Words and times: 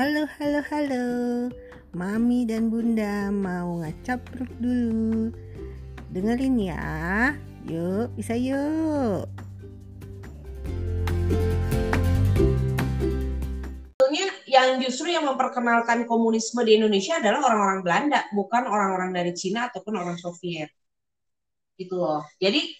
Halo, 0.00 0.24
halo, 0.40 0.64
halo. 0.72 1.06
Mami 1.92 2.48
dan 2.48 2.72
Bunda 2.72 3.28
mau 3.28 3.84
ngacapruk 3.84 4.48
dulu. 4.56 5.28
Dengerin 6.08 6.56
ya. 6.56 6.88
Yuk, 7.68 8.08
bisa 8.16 8.32
yuk. 8.32 9.28
Yang 14.48 14.88
justru 14.88 15.12
yang 15.12 15.28
memperkenalkan 15.28 16.08
komunisme 16.08 16.64
di 16.64 16.80
Indonesia 16.80 17.20
adalah 17.20 17.52
orang-orang 17.52 17.84
Belanda, 17.84 18.24
bukan 18.32 18.72
orang-orang 18.72 19.12
dari 19.12 19.36
Cina 19.36 19.68
ataupun 19.68 20.00
orang 20.00 20.16
Soviet. 20.16 20.72
Gitu 21.76 21.92
loh. 21.92 22.24
Jadi 22.40 22.72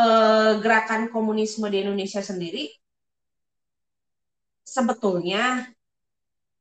eh, 0.00 0.52
gerakan 0.64 1.12
komunisme 1.12 1.68
di 1.68 1.84
Indonesia 1.84 2.24
sendiri 2.24 2.72
sebetulnya 4.64 5.76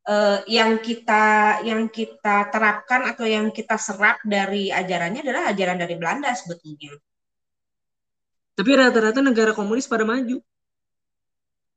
eh, 0.07 0.39
yang 0.47 0.79
kita 0.79 1.23
yang 1.67 1.91
kita 1.91 2.47
terapkan 2.49 3.11
atau 3.11 3.27
yang 3.27 3.51
kita 3.51 3.75
serap 3.75 4.23
dari 4.23 4.71
ajarannya 4.71 5.21
adalah 5.21 5.51
ajaran 5.51 5.77
dari 5.77 5.95
Belanda 5.99 6.31
sebetulnya. 6.31 6.95
Tapi 8.57 8.71
rata-rata 8.73 9.21
negara 9.21 9.53
komunis 9.53 9.85
pada 9.85 10.01
maju. 10.07 10.41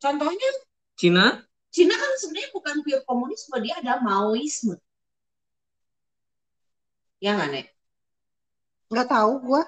Contohnya 0.01 0.51
Cina, 0.97 1.45
Cina 1.69 1.93
kan 1.93 2.11
sebenarnya 2.17 2.51
bukan 2.57 2.75
pure 2.81 3.05
komunisme, 3.05 3.57
dia 3.61 3.77
ada 3.85 4.01
Maoisme. 4.01 4.81
Ya 7.21 7.37
nggak, 7.37 7.49
Nek? 7.53 7.67
Nggak 8.89 9.09
tahu 9.13 9.33
gua. 9.45 9.63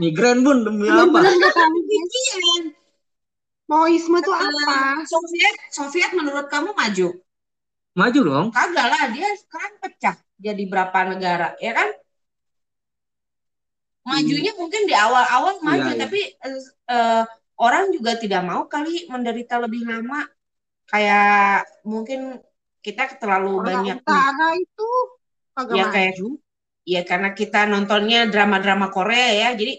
migran 0.00 0.40
bun 0.42 0.64
demi 0.64 0.88
apa? 0.88 1.06
Bener-bener 1.06 1.32
nggak 1.38 1.54
tahu. 1.54 1.76
Demikian. 1.86 2.64
Maoisme 3.70 4.18
tuh 4.26 4.34
Eh, 4.34 4.42
apa? 4.50 4.78
Soviet, 5.06 5.54
Soviet 5.70 6.10
menurut 6.18 6.46
kamu 6.50 6.70
maju? 6.74 7.08
Maju 7.98 8.20
dong. 8.22 8.46
Kagak 8.54 8.86
lah, 8.92 9.02
dia 9.14 9.28
sekarang 9.42 9.72
pecah 9.82 10.16
jadi 10.40 10.62
berapa 10.72 10.98
negara, 11.12 11.48
ya 11.62 11.72
kan? 11.78 11.88
Majunya 14.10 14.52
mungkin 14.58 14.82
di 14.88 14.94
awal-awal 14.96 15.60
maju, 15.62 15.86
Iya, 15.86 15.94
iya. 15.94 16.02
tapi 16.02 16.20
eh, 16.34 16.60
eh, 16.90 17.22
orang 17.60 17.84
juga 17.94 18.12
tidak 18.16 18.42
mau 18.42 18.62
kali 18.66 19.06
menderita 19.12 19.60
lebih 19.60 19.82
lama. 19.86 20.24
Kayak 20.90 21.68
mungkin 21.86 22.20
kita 22.82 23.02
terlalu 23.20 23.60
Orang 23.60 23.66
banyak 23.68 23.96
utara 24.02 24.48
itu 24.56 24.88
kagak 25.54 25.74
ya 25.76 25.84
maju. 25.84 25.92
kayak 25.94 26.12
ya 26.88 27.00
karena 27.04 27.28
kita 27.36 27.58
nontonnya 27.68 28.18
drama-drama 28.32 28.88
Korea 28.90 29.28
ya 29.36 29.48
jadi 29.54 29.76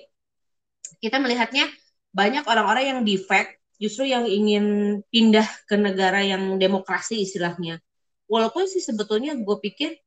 kita 1.02 1.18
melihatnya 1.18 1.66
banyak 2.14 2.46
orang-orang 2.46 2.86
yang 2.94 3.00
defect 3.02 3.58
justru 3.82 4.06
yang 4.06 4.30
ingin 4.30 4.66
pindah 5.10 5.48
ke 5.66 5.74
negara 5.74 6.22
yang 6.22 6.62
demokrasi 6.62 7.26
istilahnya 7.26 7.82
walaupun 8.30 8.70
sih 8.70 8.80
sebetulnya 8.80 9.34
gue 9.34 9.58
pikir 9.58 9.98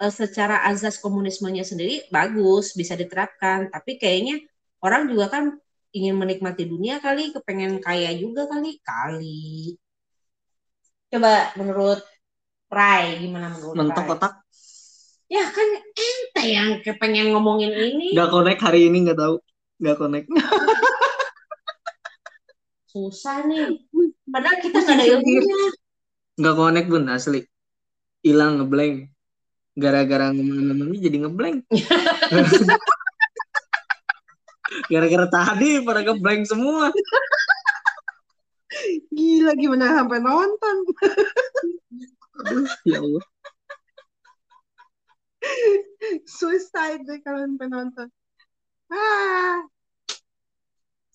eh, 0.00 0.12
secara 0.12 0.64
azas 0.64 0.96
komunismenya 0.96 1.62
sendiri 1.62 2.08
bagus 2.08 2.72
bisa 2.72 2.96
diterapkan 2.96 3.68
tapi 3.68 4.00
kayaknya 4.00 4.40
orang 4.80 5.12
juga 5.12 5.28
kan 5.28 5.44
ingin 5.92 6.16
menikmati 6.16 6.64
dunia 6.64 7.04
kali 7.04 7.36
kepengen 7.36 7.84
kaya 7.84 8.16
juga 8.16 8.48
kali 8.48 8.80
kali 8.80 9.76
coba 11.12 11.52
menurut 11.60 12.00
Prai 12.68 13.16
gimana 13.16 13.48
menurut 13.56 13.80
Mentok 13.80 14.04
Prai? 14.04 14.12
otak. 14.12 14.32
Ya 15.28 15.44
kan 15.48 15.68
ente 15.96 16.44
yang 16.44 16.70
kepengen 16.84 17.32
ngomongin 17.32 17.72
ini. 17.72 18.12
Gak 18.12 18.28
connect 18.28 18.60
hari 18.60 18.92
ini 18.92 19.08
nggak 19.08 19.16
tahu. 19.16 19.40
Gak 19.80 19.96
connect. 19.96 20.28
Susah 22.88 23.44
nih. 23.44 23.84
Padahal 24.24 24.56
kita 24.64 24.80
nggak 24.80 24.96
ada 24.96 25.04
ilmunya. 25.04 25.60
Gak 26.40 26.56
connect 26.56 26.88
bun 26.88 27.04
asli. 27.12 27.44
Hilang 28.24 28.64
ngeblank. 28.64 29.12
Gara-gara 29.76 30.32
ngomong-ngomong 30.32 30.96
jadi 30.96 31.20
ngeblank. 31.20 31.68
Gara-gara 34.92 35.26
tadi 35.28 35.84
pada 35.84 36.00
ngeblank 36.00 36.48
semua. 36.48 36.88
Gila 39.12 39.52
gimana 39.56 40.00
sampai 40.00 40.20
nonton. 40.24 40.76
Aduh, 42.40 42.68
ya 42.88 43.04
Allah. 43.04 43.24
Suicide 46.24 47.04
deh 47.04 47.20
kalau 47.20 47.44
sampai 47.44 47.68
nonton. 47.68 48.08
Ah. 48.88 49.60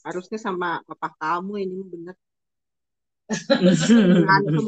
Harusnya 0.04 0.40
sama 0.40 0.84
papa 0.84 1.16
kamu 1.16 1.54
ini 1.64 1.80
bener. 1.88 2.16
Berantem. 4.24 4.68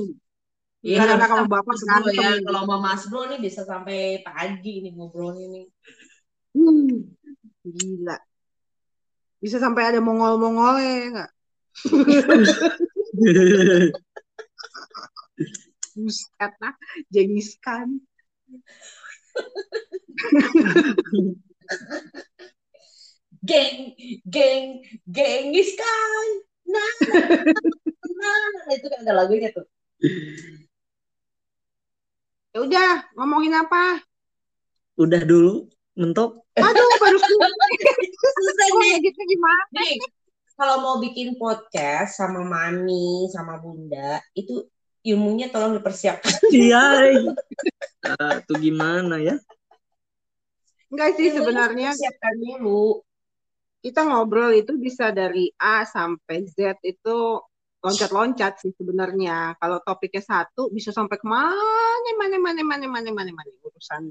Iya, 0.85 0.97
Karena 1.01 1.13
harus 1.17 1.29
kamu 1.29 1.43
sama 1.43 1.51
bapak 1.51 1.75
ya. 1.75 1.81
berantem. 2.13 2.45
Kalau 2.45 2.59
sama 2.63 2.77
Mas 2.79 3.03
Bro 3.09 3.21
nih 3.29 3.39
bisa 3.41 3.61
sampai 3.65 3.97
pagi 4.23 4.73
nih 4.85 4.91
ngobrolnya 4.95 5.45
nih. 5.51 5.65
Hmm, 6.55 7.11
gila. 7.65 8.17
Bisa 9.43 9.57
sampai 9.59 9.83
ada 9.91 9.99
mongol-mongolnya 9.99 10.93
nggak? 11.13 11.31
Buset 15.95 16.53
lah, 16.59 16.75
Genghis 17.11 17.55
Khan. 17.63 17.99
Geng, 23.45 23.93
geng, 24.25 24.81
gengis 25.05 25.69
kan. 25.77 26.27
Nah, 26.65 26.91
nah, 28.17 28.37
nah, 28.65 28.73
itu 28.73 28.87
kan 28.89 28.99
ada 29.05 29.13
lagunya 29.13 29.53
tuh. 29.53 29.69
Ya 32.55 32.59
udah, 32.65 32.91
ngomongin 33.13 33.53
apa? 33.53 34.01
Udah 34.97 35.21
dulu 35.21 35.69
mentok. 35.93 36.41
Aduh, 36.57 36.89
baru 36.97 37.17
selesai. 37.23 37.71
Susah 38.17 38.67
nih. 38.81 38.91
ngeditnya 38.97 39.25
gimana? 39.29 39.63
Nih, 39.77 39.93
kalau 40.55 40.75
mau 40.81 40.95
bikin 41.03 41.35
podcast 41.35 42.15
sama 42.15 42.41
Mami, 42.47 43.27
sama 43.29 43.59
Bunda, 43.59 44.23
itu 44.33 44.63
ilmunya 45.05 45.51
tolong 45.51 45.77
dipersiapkan. 45.77 46.31
Iya. 46.55 47.11
Ah, 48.05 48.39
tuh 48.45 48.57
gimana 48.57 49.19
ya? 49.19 49.35
Enggak 50.89 51.17
sih 51.17 51.29
Ilmunya 51.29 51.37
sebenarnya 51.41 51.89
dipersiapkan 51.91 52.33
dulu. 52.39 53.03
Kita 53.85 54.01
ngobrol 54.09 54.49
itu 54.57 54.73
bisa 54.81 55.13
dari 55.13 55.53
A 55.61 55.85
sampai 55.85 56.49
Z 56.49 56.81
itu 56.81 57.37
loncat-loncat 57.85 58.57
sih 58.57 58.73
sebenarnya. 58.73 59.53
Kalau 59.61 59.77
topiknya 59.85 60.25
satu 60.25 60.73
bisa 60.73 60.89
sampai 60.89 61.21
ke 61.21 61.27
mana, 61.29 62.09
mana, 62.17 62.37
mana, 62.41 62.61
mana, 62.65 62.85
mana, 62.89 63.09
mana, 63.13 63.31
mana 63.37 63.51
urusan 63.61 64.09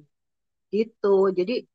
gitu. 0.70 1.34
Jadi 1.34 1.66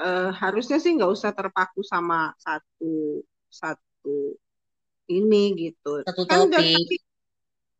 eh, 0.00 0.30
harusnya 0.32 0.80
sih 0.80 0.96
nggak 0.96 1.12
usah 1.12 1.30
terpaku 1.36 1.84
sama 1.84 2.32
satu 2.40 3.20
satu 3.52 4.16
ini 5.12 5.44
gitu. 5.68 6.00
Satu 6.08 6.24
Kan 6.24 6.48
dari 6.48 6.72
topik. 6.72 7.00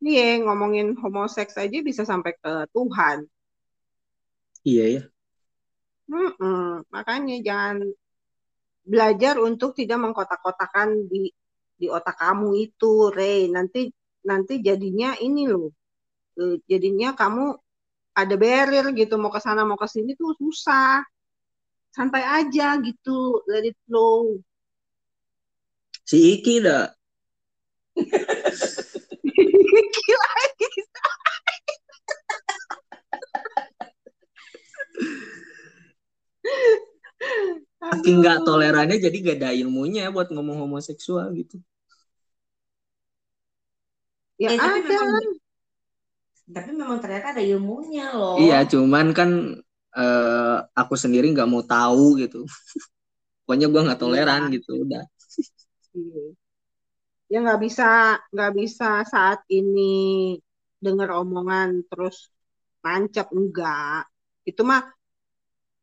iya 0.05 0.37
ngomongin 0.45 0.93
homoseks 1.01 1.57
aja 1.57 1.77
bisa 1.81 2.05
sampai 2.05 2.37
ke 2.37 2.53
Tuhan. 2.77 3.25
Iya 4.61 4.85
ya. 4.93 5.01
Mm-mm. 6.09 6.85
Makanya 6.93 7.35
jangan 7.47 7.77
belajar 8.89 9.37
untuk 9.37 9.77
tidak 9.77 10.01
mengkotak-kotakan 10.01 11.05
di 11.05 11.29
di 11.79 11.87
otak 11.87 12.17
kamu 12.17 12.49
itu, 12.57 13.13
Rey. 13.13 13.47
Nanti 13.53 13.87
nanti 14.25 14.59
jadinya 14.59 15.13
ini 15.21 15.45
loh. 15.47 15.69
Eh, 16.39 16.57
Jadinya 16.65 17.13
kamu 17.13 17.45
ada 18.17 18.35
barrier 18.35 18.91
gitu 18.97 19.15
mau 19.15 19.31
ke 19.31 19.39
sana 19.39 19.63
mau 19.63 19.77
ke 19.79 19.87
sini 19.87 20.17
tuh 20.17 20.33
susah. 20.35 21.05
Santai 21.93 22.23
aja 22.25 22.77
gitu, 22.81 23.43
let 23.49 23.65
it 23.65 23.77
flow. 23.85 24.41
Si 26.05 26.17
Iki 26.41 26.55
dah. 26.65 26.89
Gila. 29.93 30.31
Saking 37.87 38.15
nggak 38.21 38.37
tolerannya 38.47 38.97
jadi 39.05 39.17
gak 39.27 39.37
ada 39.39 39.49
ilmunya 39.61 40.03
buat 40.15 40.27
ngomong 40.33 40.57
homoseksual 40.63 41.27
gitu. 41.39 41.55
Ya 44.41 44.49
Eh, 44.49 44.57
tapi 44.57 44.79
ada. 44.79 44.95
memang 44.97 45.23
tapi 46.55 46.69
memang 46.73 46.97
ternyata 47.03 47.25
ada 47.37 47.43
ilmunya 47.45 48.05
loh. 48.17 48.37
Iya, 48.41 48.55
cuman 48.71 49.05
kan 49.17 49.29
eh, 49.97 50.55
aku 50.79 50.93
sendiri 51.03 51.25
nggak 51.33 51.49
mau 51.51 51.63
tahu 51.71 52.03
gitu. 52.21 52.37
Pokoknya 53.45 53.67
gua 53.73 53.81
nggak 53.87 54.01
toleran 54.03 54.41
Iya. 54.45 54.53
gitu 54.55 54.71
udah. 54.85 55.03
Iya. 55.93 56.33
Ya 57.31 57.37
nggak 57.43 57.59
bisa 57.65 57.83
nggak 58.33 58.51
bisa 58.59 58.85
saat 59.13 59.39
ini 59.57 59.81
dengar 60.85 61.09
omongan 61.21 61.69
terus 61.89 62.15
nancep 62.83 63.27
enggak. 63.37 64.07
Itu 64.49 64.61
mah 64.69 64.81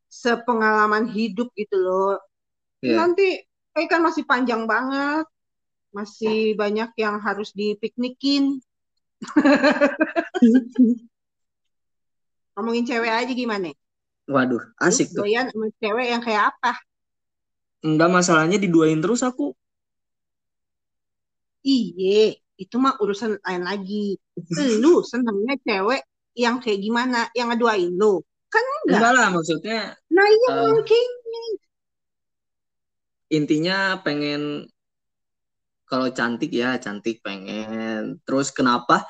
sepengalaman 0.07 1.11
hidup 1.11 1.51
gitu 1.53 1.77
loh. 1.77 2.15
Iya. 2.81 3.03
Nanti 3.03 3.43
eh, 3.77 3.87
kan 3.87 4.01
masih 4.01 4.23
panjang 4.23 4.65
banget. 4.65 5.27
Masih 5.91 6.55
banyak 6.57 6.91
yang 6.99 7.19
harus 7.21 7.51
dipiknikin. 7.55 8.59
Ngomongin 12.57 12.85
cewek 12.89 13.13
aja 13.13 13.33
gimana? 13.33 13.69
Waduh, 14.27 14.59
asik 14.81 15.13
tuh. 15.15 15.23
doyan 15.23 15.47
sama 15.53 15.71
cewek 15.79 16.07
yang 16.11 16.19
kayak 16.19 16.51
apa? 16.51 16.75
Enggak 17.85 18.09
masalahnya 18.11 18.57
diduain 18.59 18.99
terus 18.99 19.23
aku. 19.23 19.55
Iye, 21.63 22.41
itu 22.57 22.75
mah 22.75 22.97
urusan 22.99 23.39
lain 23.39 23.63
lagi. 23.63 24.17
Lu 24.83 25.05
senangnya 25.05 25.55
cewek 25.63 26.01
yang 26.37 26.59
kayak 26.59 26.79
gimana? 26.81 27.29
Yang 27.33 27.47
ngeduain 27.55 27.91
lu? 27.97 28.21
Kan 28.47 28.63
enggak. 28.63 28.97
Enggak 28.99 29.13
lah 29.15 29.27
maksudnya 29.33 29.79
Nah 30.11 30.25
iya 30.27 30.49
Eh. 30.51 30.61
mungkin. 30.71 31.09
intinya 33.27 33.99
pengen 34.07 34.71
kalau 35.83 36.07
cantik 36.11 36.51
ya 36.51 36.79
cantik 36.79 37.19
pengen. 37.19 38.19
Terus 38.23 38.51
kenapa? 38.55 39.03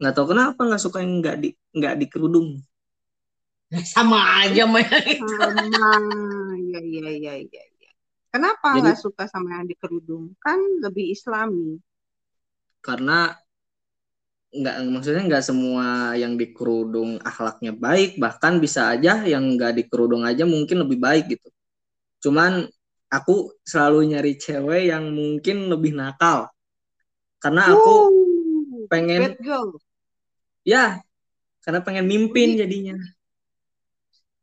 Nggak 0.00 0.12
tahu 0.16 0.26
kenapa 0.36 0.60
nggak 0.68 0.82
suka 0.84 1.00
yang 1.00 1.20
nggak 1.24 1.36
di 1.40 1.48
nggak 1.72 1.94
di 1.96 2.06
kerudung. 2.12 2.60
Sama 3.96 4.44
aja 4.44 4.64
mah. 4.68 4.84
Sama. 4.84 5.64
Iya, 6.60 6.80
iya, 6.80 7.10
iya, 7.12 7.34
iya. 7.40 7.62
iya. 7.64 7.90
Kenapa 8.28 8.76
nggak 8.76 9.00
suka 9.00 9.24
sama 9.28 9.56
yang 9.60 9.68
di 9.68 9.76
kerudung? 9.76 10.36
Kan 10.40 10.60
lebih 10.84 11.12
islami. 11.16 11.80
Karena 12.84 13.32
nggak 14.48 14.74
maksudnya 14.88 15.22
nggak 15.28 15.44
semua 15.44 16.16
yang 16.16 16.40
di 16.40 16.50
kerudung 16.56 17.20
akhlaknya 17.20 17.76
baik. 17.76 18.16
Bahkan 18.16 18.60
bisa 18.64 18.92
aja 18.96 19.22
yang 19.28 19.56
nggak 19.56 19.76
di 19.76 19.82
kerudung 19.86 20.24
aja 20.24 20.48
mungkin 20.48 20.84
lebih 20.84 20.98
baik 20.98 21.24
gitu. 21.36 21.48
Cuman 22.24 22.64
aku 23.12 23.52
selalu 23.64 24.16
nyari 24.16 24.36
cewek 24.40 24.92
yang 24.92 25.08
mungkin 25.12 25.68
lebih 25.68 25.92
nakal. 25.96 26.48
Karena 27.38 27.70
aku 27.70 27.94
Uh, 28.68 28.84
pengen 28.90 29.36
bad 29.36 29.40
girl. 29.44 29.76
ya 30.64 30.98
karena 31.60 31.80
pengen 31.84 32.08
mimpin 32.08 32.56
jadinya. 32.56 32.96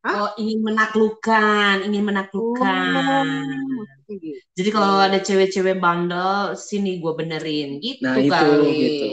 Oh, 0.05 0.29
ingin 0.37 0.61
menaklukkan, 0.61 1.81
ingin 1.89 2.05
menaklukkan. 2.05 3.25
Oh, 3.25 4.13
gitu. 4.13 4.37
Jadi 4.53 4.69
kalau 4.69 5.01
ada 5.01 5.17
cewek-cewek 5.17 5.81
bandel, 5.81 6.53
sini 6.53 7.01
gue 7.01 7.13
benerin 7.17 7.81
gitu 7.81 8.05
Nah 8.05 8.21
itu 8.21 8.29
kali. 8.29 8.69
gitu 8.77 9.07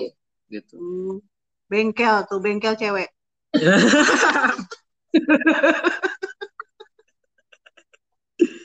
gitu. 0.52 0.76
Hmm. 0.76 1.16
Bengkel 1.72 2.28
tuh, 2.28 2.40
bengkel 2.44 2.76
cewek. 2.76 3.08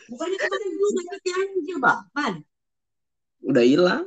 Bukannya 0.07 0.37
kemarin 0.39 0.69
gue 0.71 0.89
sakit 0.95 1.33
aja, 1.35 1.75
Bapan. 1.79 2.33
Udah 3.47 3.63
hilang 3.63 4.05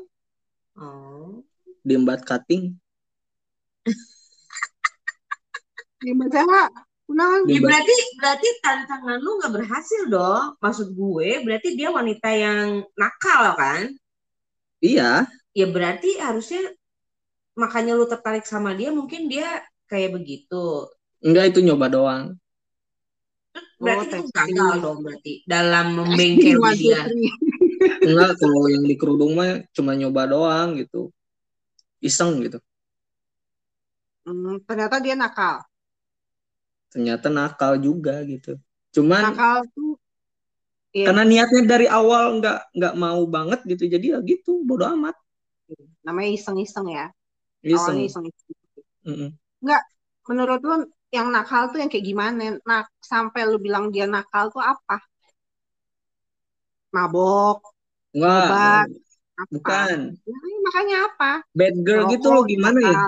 Oh. 0.80 1.44
di 1.84 1.92
embat 1.92 2.24
cutting. 2.24 2.72
Gimana? 6.00 6.72
Kunaon? 7.04 7.44
Ya 7.44 7.58
Di- 7.58 7.60
berarti 7.60 7.94
berarti 8.16 8.48
tantangan 8.64 9.18
lu 9.20 9.36
nggak 9.42 9.52
berhasil 9.60 10.08
dong. 10.08 10.56
Maksud 10.56 10.96
gue 10.96 11.44
berarti 11.44 11.76
dia 11.76 11.92
wanita 11.92 12.32
yang 12.32 12.80
nakal 12.96 13.60
kan? 13.60 13.92
Iya, 14.80 15.28
Ya 15.52 15.66
berarti 15.66 16.14
harusnya 16.16 16.62
makanya 17.58 17.92
lu 17.98 18.06
tertarik 18.06 18.44
sama 18.46 18.70
dia 18.74 18.90
mungkin 18.94 19.26
dia 19.26 19.62
kayak 19.90 20.14
begitu. 20.16 20.86
enggak 21.20 21.44
itu 21.54 21.60
nyoba 21.66 21.86
doang. 21.90 22.24
Berarti 23.80 24.06
Oh, 24.06 24.22
testing. 24.28 24.34
gagal 24.36 24.72
dong 24.84 24.98
berarti 25.04 25.32
dalam 25.48 25.86
membengkel 25.96 26.60
dia. 26.76 27.00
Enggak 28.06 28.30
kalau 28.40 28.64
yang 28.68 28.84
di 28.84 28.94
kerudung 28.96 29.32
mah 29.36 29.60
cuma 29.76 29.92
nyoba 29.96 30.22
doang 30.28 30.76
gitu. 30.80 31.10
Iseng 32.00 32.40
gitu. 32.44 32.58
Hmm, 34.24 34.60
ternyata 34.68 34.96
dia 35.04 35.16
nakal. 35.16 35.64
Ternyata 36.92 37.26
nakal 37.30 37.72
juga 37.80 38.20
gitu. 38.26 38.58
Cuman 38.94 39.22
Nakal 39.30 39.64
tuh 39.72 39.94
Iya, 40.90 41.06
karena 41.06 41.22
niatnya 41.22 41.62
dari 41.70 41.86
awal 41.86 42.42
nggak 42.42 42.74
nggak 42.74 42.94
mau 42.98 43.22
banget 43.30 43.60
gitu. 43.62 43.86
Jadi 43.86 44.06
ya 44.10 44.18
gitu, 44.26 44.66
bodo 44.66 44.84
amat. 44.90 45.14
namanya 46.02 46.30
iseng-iseng 46.34 46.88
ya. 46.90 47.06
Iseng. 47.62 47.76
Awalnya 47.76 48.02
iseng-iseng. 48.08 48.56
Mm-mm. 49.06 49.38
Menurut 50.28 50.60
lu 50.68 50.74
yang 51.16 51.28
nakal 51.34 51.62
tuh 51.70 51.78
yang 51.82 51.90
kayak 51.92 52.06
gimana? 52.10 52.42
Nak 52.68 52.84
sampai 53.10 53.40
lu 53.50 53.56
bilang 53.66 53.84
dia 53.94 54.06
nakal 54.14 54.44
tuh 54.54 54.62
apa? 54.72 54.96
Mabok, 56.94 57.58
Enggak, 58.14 58.38
Obat. 58.38 58.88
apa? 59.44 59.52
bukan. 59.52 59.98
Nah, 60.28 60.44
makanya 60.66 60.96
apa? 61.08 61.26
Bad 61.58 61.74
girl 61.86 62.02
gitu 62.12 62.26
Rokok, 62.26 62.34
loh 62.34 62.42
gimana 62.52 62.80
ya? 62.92 62.98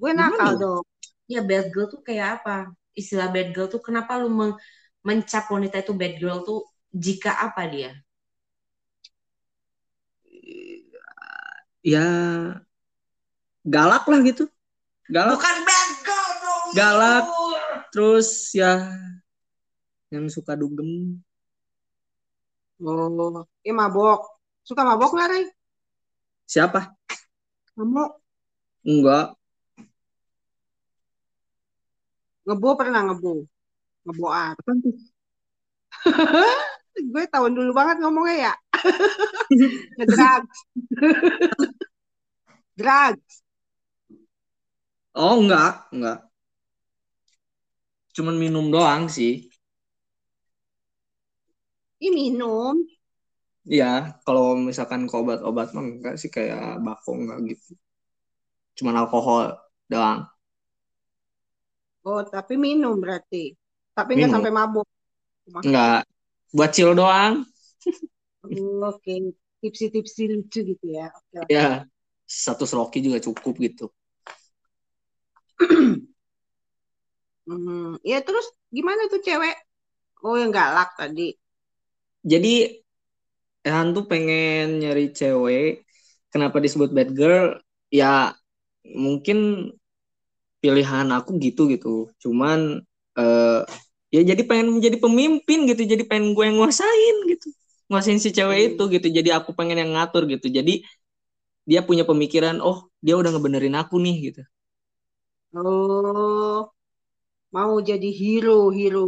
Gue 0.00 0.12
Gimana 0.16 0.20
nakal 0.20 0.52
ya? 0.56 0.62
dong. 0.62 0.84
Ya 1.32 1.40
bad 1.48 1.66
girl 1.72 1.86
tuh 1.92 2.00
kayak 2.06 2.28
apa? 2.42 2.56
Istilah 3.00 3.28
bad 3.34 3.48
girl 3.54 3.68
tuh 3.74 3.80
kenapa 3.86 4.12
lu 4.20 4.28
men- 4.38 4.58
mencap 5.08 5.44
wanita 5.54 5.76
itu 5.84 5.92
bad 6.00 6.14
girl 6.20 6.38
tuh 6.48 6.58
jika 7.04 7.30
apa 7.46 7.62
dia? 7.72 7.90
Ya 11.82 12.02
galak 13.66 14.04
lah 14.06 14.20
gitu. 14.26 14.44
Galak. 15.10 15.38
Bukan 15.38 15.56
bad 15.66 15.90
girl 16.02 16.30
dong. 16.42 16.66
Galak. 16.74 17.24
Terus 17.92 18.28
ya 18.54 18.90
yang 20.12 20.28
suka 20.28 20.56
dugem. 20.58 21.20
Oh, 22.82 23.46
dia 23.62 23.72
mabok. 23.72 24.26
Suka 24.66 24.82
mabok 24.82 25.14
nggak, 25.14 25.28
Ray? 25.30 25.44
Siapa? 26.46 26.92
Kamu 27.78 28.04
Enggak. 28.82 29.38
ngebo 32.42 32.68
pernah 32.74 33.06
ngebo? 33.06 33.46
Ngeboat. 34.02 34.58
Apa 34.58 34.72
tuh? 34.82 34.96
Gue 37.12 37.24
tahun 37.30 37.54
dulu 37.54 37.70
banget 37.72 38.02
ngomongnya 38.02 38.50
ya. 38.50 38.54
Ngedrugs. 39.96 40.58
Drugs. 42.78 43.34
Oh 45.14 45.34
enggak, 45.40 45.88
enggak. 45.92 46.18
Cuman 48.16 48.36
minum 48.42 48.66
doang 48.74 49.04
sih. 49.16 49.32
Ini 52.04 52.10
minum. 52.16 52.76
Iya, 53.72 53.86
kalau 54.24 54.44
misalkan 54.68 55.02
ke 55.10 55.14
obat-obat 55.22 55.66
mah 55.74 55.84
enggak 55.90 56.14
sih 56.20 56.30
kayak 56.36 56.60
bako 56.86 57.08
enggak 57.20 57.38
gitu. 57.50 57.68
Cuman 58.76 58.94
alkohol 59.00 59.44
doang. 59.90 60.20
Oh, 62.08 62.20
tapi 62.34 62.54
minum 62.66 62.94
berarti. 63.02 63.54
Tapi 63.96 64.10
nggak 64.18 64.30
Minum. 64.30 64.34
sampai 64.34 64.50
mabuk. 64.58 64.86
Enggak. 65.66 66.02
Buat 66.56 66.70
chill 66.76 66.92
doang. 66.98 67.34
Oh, 68.44 68.82
Oke, 68.90 69.14
tipsi-tipsi 69.60 70.22
lucu 70.32 70.60
gitu 70.70 70.86
ya. 70.98 71.06
Oke. 71.40 71.56
Ya, 71.56 71.66
satu 72.44 72.64
seloki 72.70 72.98
juga 73.06 73.18
cukup 73.26 73.54
gitu. 73.66 73.84
Hmm, 77.46 77.98
ya 78.10 78.18
terus 78.26 78.46
gimana 78.76 79.02
tuh 79.12 79.20
cewek? 79.26 79.54
Oh, 80.26 80.36
yang 80.42 80.52
galak 80.58 80.90
tadi. 81.00 81.22
Jadi 82.24 82.82
Ehan 83.66 83.88
tuh 83.96 84.04
pengen 84.10 84.82
nyari 84.82 85.02
cewek. 85.18 85.86
Kenapa 86.32 86.56
disebut 86.64 86.90
bad 86.96 87.10
girl? 87.18 87.46
Ya 87.94 88.34
mungkin 89.04 89.38
pilihan 90.62 91.06
aku 91.16 91.30
gitu 91.42 91.62
gitu. 91.72 91.88
Cuman 92.22 92.82
eh 93.18 93.60
ya 94.14 94.20
jadi 94.30 94.42
pengen 94.48 94.68
menjadi 94.78 94.96
pemimpin 95.02 95.58
gitu. 95.70 95.82
Jadi 95.92 96.02
pengen 96.08 96.32
gue 96.36 96.44
yang 96.48 96.56
nguasain 96.60 97.16
gitu. 97.30 97.48
Nguasain 97.90 98.20
si 98.22 98.30
cewek 98.36 98.74
itu 98.76 98.82
gitu. 98.94 99.06
Jadi 99.10 99.28
aku 99.34 99.50
pengen 99.58 99.76
yang 99.82 99.90
ngatur 99.96 100.22
gitu. 100.30 100.46
Jadi 100.48 100.82
dia 101.70 101.80
punya 101.86 102.04
pemikiran, 102.08 102.58
oh 102.64 102.90
dia 103.04 103.14
udah 103.20 103.30
ngebenerin 103.34 103.76
aku 103.78 103.96
nih 104.02 104.16
gitu. 104.32 104.42
Oh, 105.54 106.72
mau 107.54 107.74
jadi 107.88 108.08
hero, 108.20 108.58
hero. 108.78 109.00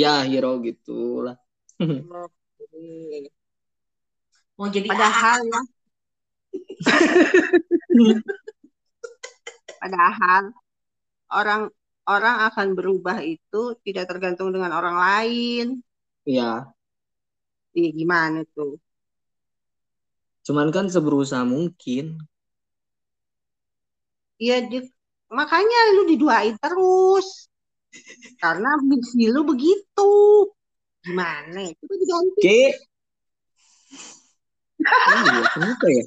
Ya 0.00 0.12
hero 0.28 0.50
gitu 0.66 0.90
lah. 1.24 1.36
Oke. 2.58 3.30
Mau 4.58 4.68
jadi 4.70 4.88
Padahal 4.90 5.40
ya. 5.50 5.60
Padahal 9.80 10.44
orang 11.40 11.62
orang 12.14 12.36
akan 12.48 12.68
berubah 12.78 13.18
itu 13.34 13.62
tidak 13.86 14.04
tergantung 14.10 14.50
dengan 14.54 14.72
orang 14.78 14.96
lain. 15.06 15.66
Ya, 16.26 16.74
Iya 17.78 17.88
gimana 17.98 18.38
tuh? 18.54 18.70
cuman 20.46 20.68
kan 20.74 20.86
seberusaha 20.94 21.44
mungkin. 21.54 22.04
Iya 24.42 24.56
di- 24.70 24.93
makanya 25.34 25.78
lu 25.98 26.06
diduain 26.06 26.54
terus. 26.56 27.50
Karena 28.38 28.78
misi 28.82 29.30
lu 29.30 29.42
begitu. 29.42 30.12
Gimana? 31.02 31.68
Itu 31.68 31.94
diganti. 31.94 32.40
Oke. 32.40 32.60
Iya, 34.84 35.42
kenapa 35.54 35.86
ya? 35.88 36.04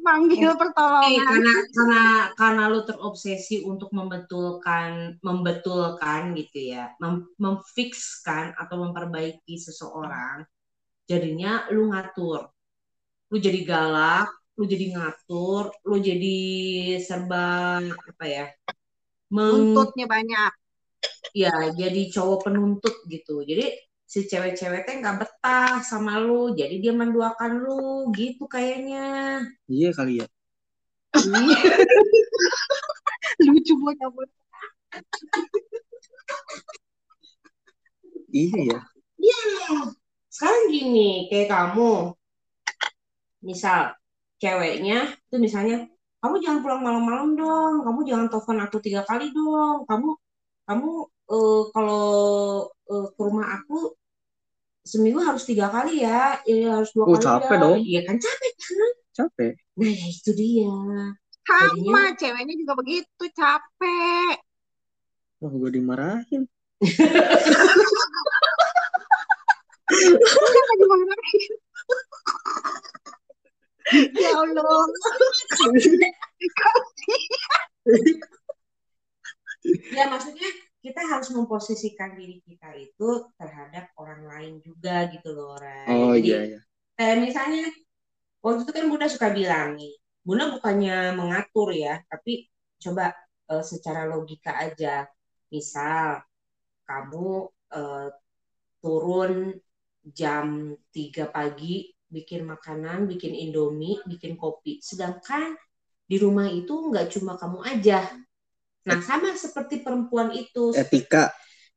manggil 0.00 0.48
Nih, 0.52 0.58
pertolongan. 0.58 1.24
karena 1.28 1.54
karena 1.76 2.04
karena 2.34 2.62
lu 2.72 2.80
terobsesi 2.88 3.62
untuk 3.68 3.92
membetulkan 3.92 5.20
membetulkan 5.20 6.32
gitu 6.34 6.72
ya, 6.72 6.92
mem 6.98 7.28
memfikskan 7.36 8.56
atau 8.56 8.88
memperbaiki 8.88 9.60
seseorang, 9.60 10.44
jadinya 11.04 11.68
lu 11.70 11.92
ngatur. 11.92 12.48
Lu 13.30 13.36
jadi 13.38 13.62
galak, 13.62 14.26
lu 14.60 14.68
jadi 14.68 14.92
ngatur, 14.92 15.72
lu 15.88 15.96
jadi 16.04 16.36
serba 17.00 17.80
apa 17.80 18.24
ya? 18.28 18.46
Meng, 19.32 19.72
Buntutnya 19.72 20.04
banyak. 20.04 20.52
ya 21.32 21.72
jadi 21.72 22.12
cowok 22.12 22.52
penuntut 22.52 22.92
gitu. 23.08 23.40
Jadi 23.40 23.72
si 24.04 24.28
cewek-cewek 24.28 24.84
teh 24.84 25.00
nggak 25.00 25.24
betah 25.24 25.80
sama 25.80 26.20
lu, 26.20 26.52
jadi 26.52 26.76
dia 26.76 26.92
menduakan 26.92 27.64
lu 27.64 28.12
gitu 28.12 28.44
kayaknya. 28.44 29.40
Iya 29.64 29.96
kali 29.96 30.20
ya. 30.20 30.28
Lucu 33.48 33.74
banget. 33.80 34.28
Iya 38.28 38.76
ya. 38.76 38.80
Iya, 39.20 39.40
sekarang 40.28 40.64
gini, 40.68 41.32
kayak 41.32 41.48
kamu, 41.48 42.12
misal 43.40 43.96
ceweknya 44.40 44.98
itu 45.28 45.36
misalnya, 45.36 45.84
kamu 46.24 46.34
jangan 46.40 46.60
pulang 46.64 46.80
malam-malam 46.80 47.28
dong, 47.36 47.74
kamu 47.84 48.00
jangan 48.08 48.26
telepon 48.32 48.58
aku 48.64 48.76
tiga 48.80 49.04
kali 49.04 49.28
dong, 49.32 49.84
kamu 49.84 50.08
kamu 50.68 50.90
eh, 51.30 51.62
kalau 51.76 52.04
eh, 52.88 53.06
ke 53.14 53.20
rumah 53.20 53.46
aku 53.60 53.92
seminggu 54.80 55.20
harus 55.20 55.44
tiga 55.44 55.68
kali 55.68 56.02
ya, 56.02 56.40
ya 56.48 56.80
harus 56.80 56.90
dua 56.96 57.04
Oh, 57.04 57.14
kali 57.14 57.24
capek 57.24 57.56
ya. 57.56 57.60
dong. 57.60 57.78
Iya 57.84 58.00
kan 58.08 58.16
capek 58.16 58.52
kan? 58.56 58.92
Capek. 59.12 59.52
Nah 59.76 59.90
ya 59.92 60.06
itu 60.08 60.30
dia. 60.32 60.72
Sama, 61.44 62.14
ceweknya 62.16 62.54
juga 62.56 62.72
begitu, 62.80 63.24
capek. 63.36 64.34
Wah, 65.40 65.52
gue 65.52 65.70
dimarahin. 65.72 66.42
Kenapa 69.90 70.72
dimarahin? 70.80 71.59
Ya 73.94 74.30
Allah. 74.38 74.82
Ya 79.92 80.08
maksudnya 80.08 80.48
kita 80.80 81.04
harus 81.04 81.28
memposisikan 81.36 82.16
diri 82.16 82.40
kita 82.48 82.72
itu 82.72 83.28
terhadap 83.36 83.92
orang 84.00 84.24
lain 84.24 84.54
juga 84.64 85.12
gitu 85.12 85.36
loh, 85.36 85.52
Ray. 85.60 85.88
Oh 85.92 86.16
Jadi, 86.16 86.24
iya 86.24 86.40
iya. 86.56 86.60
kayak 86.96 87.16
misalnya 87.20 87.64
waktu 88.40 88.64
itu 88.64 88.72
kan 88.72 88.84
Bunda 88.88 89.06
suka 89.12 89.28
bilang 89.36 89.76
nih, 89.76 89.92
Bunda 90.24 90.48
bukannya 90.56 91.12
mengatur 91.12 91.76
ya, 91.76 92.00
tapi 92.08 92.48
coba 92.80 93.12
eh, 93.52 93.64
secara 93.64 94.08
logika 94.08 94.56
aja. 94.56 95.04
Misal 95.52 96.24
kamu 96.88 97.28
eh, 97.76 98.08
turun 98.80 99.60
jam 100.00 100.72
3 100.96 101.28
pagi 101.28 101.92
bikin 102.10 102.44
makanan, 102.44 103.06
bikin 103.06 103.32
indomie, 103.32 104.02
bikin 104.04 104.34
kopi. 104.36 104.82
Sedangkan 104.82 105.54
di 106.10 106.16
rumah 106.18 106.50
itu 106.50 106.90
nggak 106.90 107.06
cuma 107.14 107.38
kamu 107.38 107.58
aja. 107.64 108.02
Nah, 108.88 108.98
sama 109.04 109.32
seperti 109.38 109.80
perempuan 109.84 110.34
itu 110.34 110.74
Etika. 110.74 111.30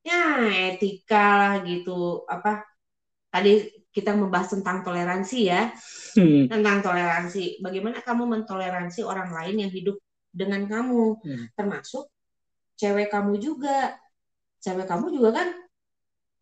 ya 0.03 0.51
etika 0.73 1.25
lah 1.39 1.53
gitu 1.63 2.27
apa 2.27 2.65
tadi 3.31 3.71
kita 3.95 4.11
membahas 4.17 4.51
tentang 4.55 4.83
toleransi 4.83 5.39
ya 5.47 5.71
Hmm. 6.13 6.45
tentang 6.45 6.85
toleransi 6.85 7.57
bagaimana 7.65 8.03
kamu 8.05 8.23
mentoleransi 8.29 9.01
orang 9.01 9.33
lain 9.33 9.65
yang 9.65 9.71
hidup 9.73 9.97
dengan 10.29 10.67
kamu 10.69 11.17
Hmm. 11.23 11.45
termasuk 11.57 12.05
cewek 12.77 13.09
kamu 13.09 13.39
juga 13.41 13.95
cewek 14.61 14.85
kamu 14.89 15.07
juga 15.15 15.29
kan 15.41 15.49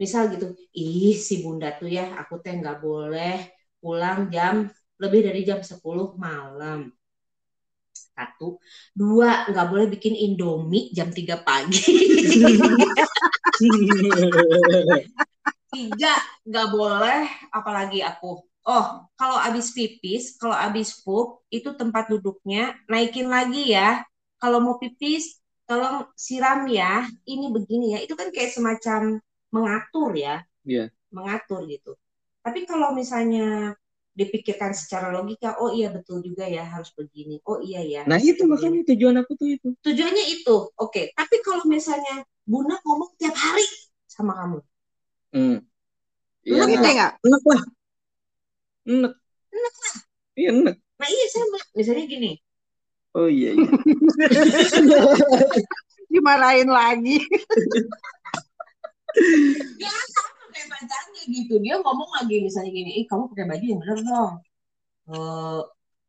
misal 0.01 0.33
gitu 0.33 0.57
ih 0.73 1.13
si 1.13 1.45
bunda 1.45 1.77
tuh 1.77 1.89
ya 1.91 2.17
aku 2.17 2.41
teh 2.41 2.53
nggak 2.57 2.81
boleh 2.81 3.37
pulang 3.81 4.29
jam 4.29 4.69
lebih 5.01 5.25
dari 5.25 5.41
jam 5.41 5.59
10 5.65 5.81
malam. 6.15 6.93
Satu. 7.91 8.61
Dua 8.93 9.49
nggak 9.49 9.67
boleh 9.67 9.87
bikin 9.89 10.13
indomie 10.13 10.93
jam 10.93 11.09
3 11.09 11.41
pagi. 11.41 11.81
Tiga 15.73 16.13
nggak 16.45 16.67
boleh 16.69 17.21
apalagi 17.49 18.05
aku. 18.05 18.45
Oh 18.61 18.85
kalau 19.17 19.41
abis 19.41 19.73
pipis 19.73 20.37
kalau 20.37 20.53
abis 20.53 21.01
pup 21.01 21.41
itu 21.49 21.73
tempat 21.73 22.13
duduknya 22.13 22.77
naikin 22.85 23.25
lagi 23.25 23.73
ya. 23.73 24.05
Kalau 24.37 24.61
mau 24.61 24.77
pipis 24.77 25.41
tolong 25.65 26.05
siram 26.13 26.69
ya. 26.69 27.09
Ini 27.25 27.49
begini 27.49 27.97
ya. 27.97 27.99
Itu 28.05 28.13
kan 28.13 28.29
kayak 28.29 28.53
semacam 28.53 29.17
mengatur 29.49 30.13
ya. 30.13 30.45
Iya. 30.61 30.93
mengatur 31.11 31.65
gitu 31.67 31.97
tapi 32.41 32.65
kalau 32.65 32.91
misalnya 32.91 33.77
dipikirkan 34.11 34.75
secara 34.75 35.07
logika 35.07 35.55
oh 35.63 35.71
iya 35.71 35.87
betul 35.87 36.19
juga 36.19 36.43
ya 36.43 36.67
harus 36.67 36.91
begini 36.91 37.39
oh 37.47 37.63
iya 37.63 37.79
ya 37.79 38.01
Nah 38.03 38.19
itu 38.19 38.43
makanya 38.43 38.83
tujuan 38.91 39.15
aku 39.23 39.39
tuh 39.39 39.47
itu. 39.47 39.67
tujuannya 39.79 40.25
itu 40.27 40.55
oke 40.75 41.15
tapi 41.15 41.35
kalau 41.39 41.63
misalnya 41.63 42.19
bunda 42.43 42.75
ngomong 42.83 43.15
tiap 43.15 43.33
hari 43.33 43.63
sama 44.09 44.35
kamu 44.35 44.59
Hmm. 45.31 45.63
Iya. 46.43 46.67
Enak. 46.67 46.91
nggak? 46.91 47.11
Enak 47.23 47.43
lah. 47.47 47.61
Enak. 48.83 49.13
Enak 49.47 49.73
Iya 50.35 50.49
enak. 50.51 50.75
nah 50.75 51.07
iya 51.07 51.25
sama 51.31 51.57
misalnya 51.71 52.03
gini 52.03 52.31
Oh 53.11 53.27
iya 53.31 53.55
iya. 53.55 53.63
Dimarahin 56.11 56.67
lagi. 56.67 57.23
dia 59.79 59.87
kayak 60.61 60.69
pacarnya 60.77 61.21
gitu 61.25 61.53
dia 61.57 61.75
ngomong 61.81 62.09
lagi 62.21 62.37
misalnya 62.45 62.69
gini 62.69 62.91
ih 63.01 63.05
kamu 63.09 63.33
pakai 63.33 63.45
baju 63.49 63.65
yang 63.65 63.81
bener 63.81 63.99
dong 64.05 64.33
Eh, 65.11 65.61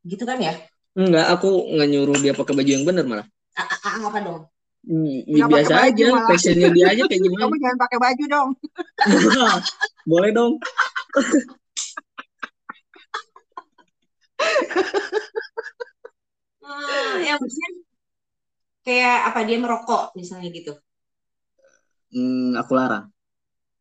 gitu 0.04 0.24
kan 0.28 0.36
ya 0.38 0.52
Enggak, 0.92 1.24
aku 1.32 1.48
nggak 1.72 1.88
nyuruh 1.88 2.16
dia 2.20 2.36
pakai 2.36 2.52
baju 2.52 2.68
yang 2.68 2.84
benar 2.84 3.04
malah. 3.08 3.26
A- 3.56 3.64
a- 3.64 3.80
a- 3.80 4.04
apa 4.12 4.18
dong 4.20 4.44
Hmm, 4.84 5.24
pakai 5.24 5.48
biasa 5.48 5.72
baju 5.72 5.88
aja, 5.88 6.06
malah. 6.12 6.28
fashionnya 6.28 6.68
dia 6.76 6.86
aja 6.92 7.02
kayak 7.08 7.22
gimana. 7.24 7.42
Kamu 7.48 7.56
jangan 7.64 7.78
pakai 7.80 7.98
baju 8.02 8.24
dong. 8.28 8.48
Boleh 10.10 10.30
dong. 10.36 10.52
Eh, 16.62 17.16
yang 17.30 17.38
maksudnya 17.40 17.70
kayak 18.86 19.16
apa 19.30 19.40
dia 19.48 19.56
merokok 19.62 20.02
misalnya 20.18 20.48
gitu 20.52 20.72
Hmm, 22.12 22.52
aku 22.60 22.72
larang. 22.76 23.11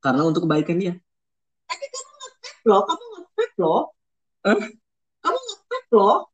Karena 0.02 0.26
untuk 0.26 0.50
kebaikan 0.50 0.82
dia. 0.82 0.98
tapi 1.72 1.88
kamu 1.88 2.12
nge 2.20 2.52
loh 2.68 2.84
kamu 2.84 3.06
nge 3.16 3.24
loh 3.64 3.82
Hah? 4.44 4.60
kamu 5.24 5.40
nge 5.40 5.56
loh 5.96 6.28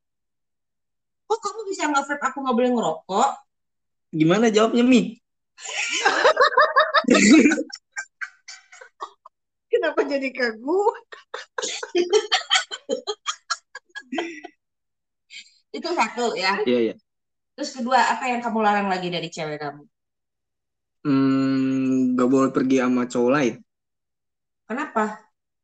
kok 1.27 1.39
kamu 1.45 1.59
bisa 1.69 1.83
nge 1.91 2.15
aku 2.17 2.38
nggak 2.41 2.57
boleh 2.57 2.71
ngerokok 2.74 3.29
Gimana 4.07 4.47
jawabnya, 4.47 4.88
Mi? 4.88 5.19
Kenapa 9.67 10.00
jadi 10.07 10.31
ke 10.31 10.55
gue? 10.55 10.88
itu 15.77 15.89
satu 15.93 16.33
ya 16.33 16.57
Iya, 16.63 16.79
iya. 16.89 16.95
terus 17.53 17.75
kedua 17.75 18.00
apa 18.00 18.31
yang 18.31 18.41
kamu 18.41 18.59
larang 18.63 18.88
lagi 18.89 19.12
dari 19.13 19.29
cewek 19.29 19.62
kamu 19.62 19.83
Hmm, 21.05 22.17
gak 22.17 22.27
boleh 22.29 22.51
pergi 22.51 22.77
sama 22.83 23.03
cowok 23.07 23.31
lain. 23.31 23.55
kenapa 24.67 25.03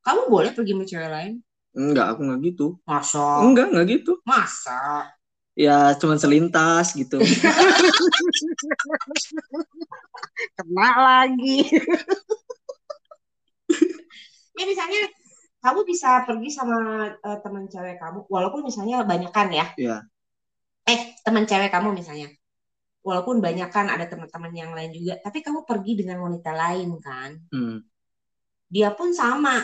kamu 0.03 0.21
boleh 0.31 0.51
pergi 0.55 0.71
sama 0.75 0.85
cewek 0.87 1.09
lain 1.11 1.33
Enggak, 1.73 2.05
aku 2.13 2.21
nggak 2.29 2.39
gitu. 2.53 2.77
masa 2.85 3.41
Enggak, 3.41 3.65
nggak 3.73 3.87
gitu. 3.89 4.11
masa 4.23 5.09
Ya, 5.53 5.93
cuman 6.01 6.17
selintas 6.17 6.97
gitu. 6.97 7.21
Kena 10.57 10.89
lagi. 10.97 11.61
ya 14.57 14.63
misalnya 14.69 15.01
kamu 15.65 15.79
bisa 15.87 16.21
pergi 16.29 16.49
sama 16.53 16.77
eh, 17.09 17.37
teman 17.41 17.65
cewek 17.65 17.97
kamu 17.97 18.29
walaupun 18.29 18.61
misalnya 18.65 19.01
banyakan 19.01 19.49
ya 19.49 19.65
Iya. 19.77 19.97
eh 20.85 21.17
teman 21.25 21.49
cewek 21.49 21.73
kamu 21.73 21.97
misalnya 21.97 22.29
walaupun 23.07 23.37
banyakan 23.45 23.85
ada 23.93 24.05
teman-teman 24.11 24.53
yang 24.61 24.71
lain 24.77 24.91
juga 24.97 25.13
tapi 25.25 25.39
kamu 25.45 25.59
pergi 25.69 25.91
dengan 25.99 26.17
wanita 26.25 26.51
lain 26.61 26.89
kan 27.07 27.31
Hmm. 27.51 27.85
dia 28.73 28.89
pun 28.97 29.09
sama 29.13 29.61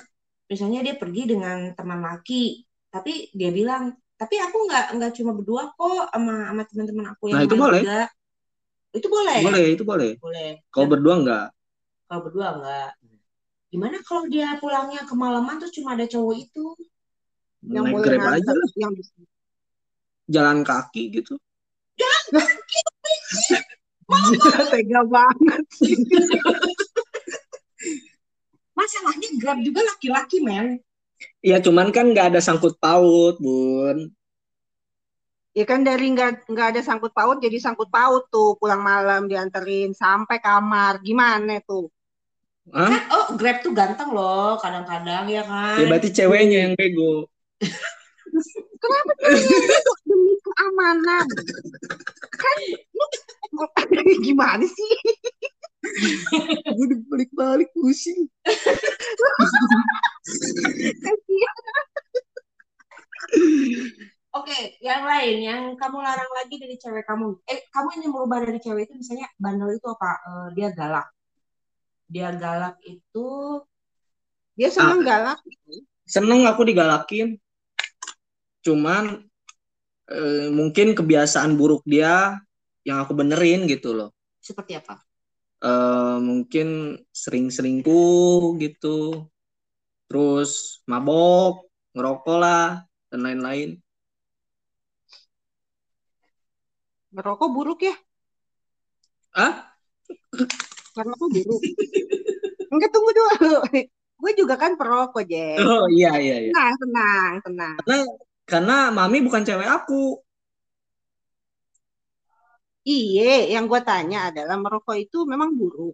misalnya 0.51 0.79
dia 0.85 0.95
pergi 1.01 1.21
dengan 1.35 1.57
teman 1.77 1.99
laki 2.01 2.65
tapi 2.93 3.29
dia 3.33 3.49
bilang 3.53 3.93
tapi 4.19 4.35
aku 4.45 4.57
nggak 4.67 4.85
nggak 4.99 5.11
cuma 5.17 5.31
berdua 5.37 5.63
kok 5.77 6.11
sama 6.13 6.33
sama 6.51 6.63
teman-teman 6.69 7.05
aku 7.15 7.23
yang 7.31 7.39
Nah, 7.39 7.45
itu 7.47 7.55
boleh. 7.55 7.81
juga 7.81 7.99
itu 8.97 9.07
boleh 9.07 9.39
Boleh, 9.45 9.65
itu 9.73 9.83
boleh. 9.85 10.11
boleh 10.23 10.49
Kalau 10.73 10.87
berdua 10.91 11.15
enggak. 11.21 11.45
kalau 12.07 12.21
berdua 12.25 12.47
enggak 12.57 12.89
gimana 13.71 13.97
kalau 14.07 14.23
dia 14.33 14.47
pulangnya 14.61 15.01
kemalaman 15.09 15.55
terus 15.61 15.73
cuma 15.77 15.93
ada 15.95 16.05
cowok 16.09 16.35
itu 16.45 16.65
Yang 17.69 17.85
Naik 17.85 17.93
boleh 17.95 18.07
Grab 18.07 18.23
aja 18.39 18.51
lah. 18.55 18.69
Yang 18.81 18.93
jalan 20.33 20.57
kaki 20.69 21.01
gitu. 21.15 21.33
Gila, 24.09 24.63
tega 24.73 25.01
banget. 25.05 25.63
Masalahnya 28.73 29.29
Grab 29.37 29.59
juga 29.61 29.81
laki-laki, 29.85 30.41
men. 30.41 30.81
Ya 31.43 31.59
cuman 31.59 31.91
kan 31.91 32.15
nggak 32.15 32.35
ada 32.35 32.41
sangkut 32.41 32.79
paut, 32.79 33.37
Bun. 33.37 34.09
Ya 35.53 35.65
kan 35.67 35.83
dari 35.83 36.15
nggak 36.15 36.47
nggak 36.47 36.67
ada 36.77 36.81
sangkut 36.85 37.11
paut 37.11 37.41
jadi 37.41 37.59
sangkut 37.59 37.91
paut 37.91 38.23
tuh 38.31 38.55
pulang 38.55 38.79
malam 38.79 39.27
dianterin 39.27 39.91
sampai 39.91 40.39
kamar. 40.39 41.03
Gimana 41.03 41.59
tuh? 41.61 41.91
Hah? 42.69 42.87
Kan, 42.87 43.03
oh, 43.11 43.27
Grab 43.35 43.65
tuh 43.65 43.73
ganteng 43.73 44.13
loh, 44.13 44.55
kadang-kadang 44.61 45.25
ya 45.27 45.43
kan. 45.43 45.81
Ya 45.81 45.85
berarti 45.89 46.09
ceweknya 46.13 46.57
yang 46.69 46.73
bego. 46.77 47.27
Kenapa 48.79 49.11
tuh 49.19 49.97
demi 50.07 50.33
keamanan? 50.39 51.27
Kan 52.39 52.57
gimana 54.25 54.63
sih? 54.63 54.91
Gue 56.75 56.85
udah 56.91 56.99
balik-balik 57.11 57.69
pusing. 57.75 58.27
Oke, 64.29 64.77
yang 64.85 65.09
lain 65.09 65.41
yang 65.41 65.61
kamu 65.73 66.05
larang 66.05 66.29
lagi 66.37 66.61
dari 66.61 66.77
cewek 66.77 67.01
kamu. 67.09 67.33
Eh, 67.49 67.65
kamu 67.73 67.97
yang 67.97 68.13
merubah 68.13 68.45
dari 68.45 68.61
cewek 68.61 68.85
itu 68.85 68.93
misalnya 69.01 69.25
bandel 69.41 69.73
itu 69.73 69.89
apa? 69.89 70.11
Eh, 70.21 70.47
dia 70.53 70.69
galak. 70.69 71.09
Dia 72.09 72.33
galak 72.33 72.81
itu 72.85 73.29
Dia 74.59 74.67
seneng 74.67 75.07
galak. 75.07 75.39
Seneng 76.03 76.43
aku 76.43 76.67
digalakin. 76.67 77.39
Cuman 78.59 79.28
eh, 80.09 80.47
mungkin 80.49 80.97
kebiasaan 80.97 81.55
buruk 81.55 81.85
dia 81.85 82.37
yang 82.83 82.97
aku 83.01 83.13
benerin 83.13 83.69
gitu 83.69 83.93
loh. 83.93 84.09
seperti 84.39 84.79
apa? 84.79 84.97
Eh, 85.59 86.17
mungkin 86.23 86.97
sering 87.11 87.51
selingkuh 87.51 88.55
gitu. 88.57 89.27
Terus 90.09 90.81
mabok, 90.89 91.69
ngerokok 91.93 92.37
lah, 92.39 92.81
dan 93.13 93.19
lain-lain. 93.21 93.77
Ngerokok 97.13 97.49
buruk 97.53 97.79
ya? 97.85 97.95
Ah? 99.35 99.75
Karena 100.95 101.13
aku 101.13 101.27
buruk. 101.29 101.61
Enggak 102.69 102.89
tunggu 102.93 103.11
dulu. 103.13 103.57
Gue 104.19 104.31
juga 104.35 104.59
kan 104.59 104.75
perokok, 104.75 105.23
Jeng. 105.23 105.63
Oh 105.63 105.87
iya 105.87 106.19
iya 106.19 106.37
iya. 106.43 106.51
Tenang, 106.51 106.75
tenang, 106.83 107.33
tenang. 107.39 107.75
Karena 107.79 107.97
mami 108.97 109.17
bukan 109.25 109.43
cewek 109.45 109.69
aku. 109.69 110.19
Iya, 112.89 113.53
yang 113.53 113.69
gue 113.69 113.81
tanya 113.85 114.17
adalah 114.33 114.55
merokok 114.57 114.97
itu 114.97 115.17
memang 115.31 115.49
buruk. 115.59 115.93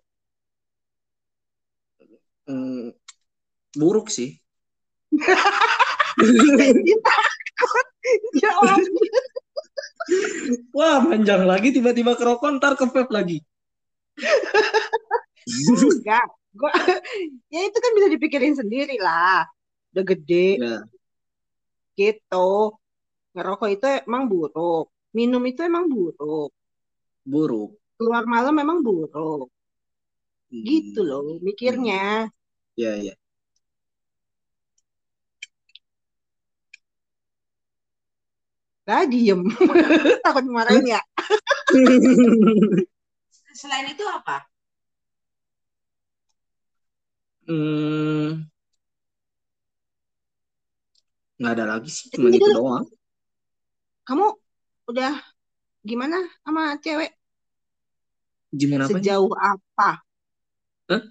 Hmm, 2.46 2.94
buruk 3.76 4.08
sih. 4.14 4.30
Dia 6.86 6.98
takut 7.02 7.88
jawabnya. 8.38 9.20
Wah, 10.72 11.02
panjang 11.02 11.44
lagi 11.50 11.74
tiba-tiba 11.74 12.14
kerokok 12.14 12.62
ntar 12.62 12.78
ke 12.78 12.86
vape 12.86 13.12
lagi. 13.12 13.38
Enggak. 15.46 16.28
Gua, 16.56 16.72
ya 17.52 17.60
itu 17.68 17.78
kan 17.84 17.92
bisa 18.00 18.08
dipikirin 18.08 18.56
sendiri 18.56 18.96
lah. 19.04 19.44
Udah 19.92 20.04
gede 20.08 20.48
Ya. 20.62 20.80
Gitu. 22.00 22.76
Ngerokok 23.36 23.70
itu 23.76 23.86
emang 24.08 24.24
buruk. 24.32 24.86
Minum 25.18 25.44
itu 25.48 25.60
emang 25.64 25.86
buruk. 25.92 26.52
Buruk. 27.24 27.72
Keluar 27.96 28.24
malam 28.28 28.54
memang 28.56 28.80
buruk. 28.84 29.48
Hmm. 30.52 30.64
Gitu 30.64 31.02
loh 31.04 31.40
mikirnya. 31.44 32.32
Ya 32.80 32.92
ya. 33.00 33.16
Lah 38.86 39.04
diem. 39.10 39.42
Takut 40.26 40.44
dimarahin 40.46 40.86
ya. 40.86 41.02
Selain 43.56 43.88
itu 43.90 44.06
apa? 44.06 44.46
Hmm. 47.48 48.55
Nggak 51.36 51.54
ada 51.60 51.66
lagi 51.68 51.90
sih, 51.92 52.08
cuma 52.16 52.32
itu 52.32 52.48
doang. 52.48 52.86
Kamu 54.08 54.28
udah 54.88 55.14
gimana 55.84 56.18
sama 56.46 56.80
cewek? 56.80 57.12
Gimana 58.56 58.88
apa? 58.88 58.96
Sejauh 58.96 59.34
apa? 59.36 59.90
Hah? 60.88 61.04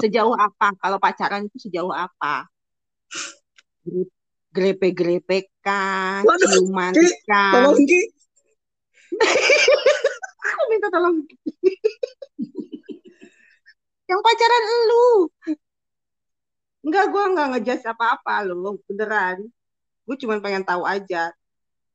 Sejauh 0.00 0.32
apa? 0.32 0.72
Kalau 0.80 0.98
pacaran 1.02 1.44
itu 1.44 1.68
sejauh 1.68 1.92
apa? 1.92 2.48
Gre- 3.84 4.12
Grepe-grepekan, 4.56 6.24
ciuman 6.24 6.96
kan. 7.28 7.52
Tolong 7.60 7.84
Ki. 7.84 8.00
Aku 10.46 10.62
minta 10.72 10.88
tolong. 10.88 11.16
Yang 14.06 14.20
pacaran 14.22 14.62
lu. 14.88 15.06
Enggak, 16.86 17.04
gue 17.10 17.22
enggak 17.26 17.46
ngejudge 17.50 17.84
apa-apa 17.90 18.46
lu. 18.46 18.78
Beneran. 18.86 19.42
Gue 20.06 20.16
cuma 20.22 20.38
pengen 20.38 20.62
tahu 20.62 20.86
aja. 20.86 21.34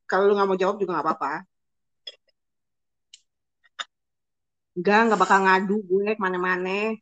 Kalau 0.04 0.28
lu 0.28 0.36
nggak 0.36 0.48
mau 0.52 0.60
jawab 0.60 0.76
juga 0.76 1.00
nggak 1.00 1.06
apa-apa. 1.08 1.32
Enggak, 4.76 5.00
nggak 5.08 5.20
bakal 5.20 5.38
ngadu 5.48 5.76
gue 5.80 6.12
ke 6.12 6.20
mana-mana. 6.20 6.92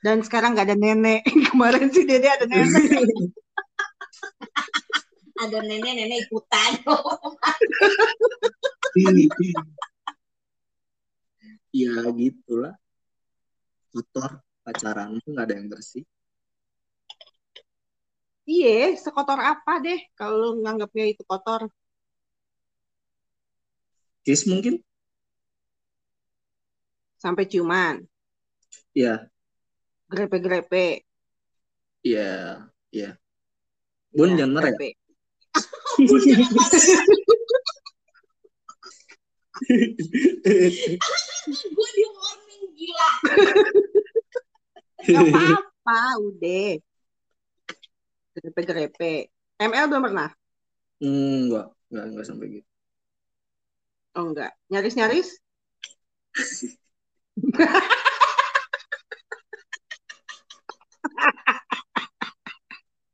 Dan 0.00 0.24
sekarang 0.24 0.56
nggak 0.56 0.72
ada 0.72 0.76
nenek. 0.80 1.20
Kemarin 1.52 1.92
sih 1.92 2.08
Dede 2.08 2.28
ada 2.32 2.48
nenek. 2.48 2.88
Ada 5.40 5.64
nenek-nenek 5.64 6.28
ikutan. 6.28 6.70
Ya 11.70 12.02
gitulah. 12.12 12.74
Kotor 13.94 14.42
pacaran 14.66 15.16
tuh 15.22 15.30
nggak 15.32 15.46
ada 15.48 15.54
yang 15.54 15.70
bersih. 15.70 16.02
Iya, 18.48 18.96
sekotor 18.96 19.38
apa 19.38 19.72
deh 19.84 20.00
kalau 20.18 20.34
lu 20.40 20.48
nganggapnya 20.64 21.04
itu 21.12 21.22
kotor. 21.26 21.68
Kiss 24.24 24.44
mungkin? 24.48 24.80
Sampai 27.20 27.44
ciuman, 27.44 28.00
Ya, 28.96 29.28
grepe-grepe. 30.08 31.04
ya, 32.00 32.64
ya. 32.90 33.12
Bun 34.10 34.34
Ya, 34.34 34.42
jangan 34.42 34.52
marah 34.56 34.72
ya. 34.72 34.76
grepe. 34.80 34.88
Gue 41.76 41.88
di 41.92 42.04
warning 42.08 42.64
gila. 42.74 43.10
Gak 45.04 45.24
apa-apa, 45.28 46.00
udah. 46.24 46.80
Grepe-grepe. 48.30 49.30
ML 49.58 49.86
belum 49.90 50.02
pernah? 50.06 50.30
Hmm, 51.02 51.50
enggak, 51.50 51.66
enggak, 51.90 52.04
enggak 52.06 52.26
sampai 52.26 52.46
gitu. 52.54 52.68
Oh 54.14 54.24
enggak. 54.30 54.52
Nyaris-nyaris? 54.70 55.28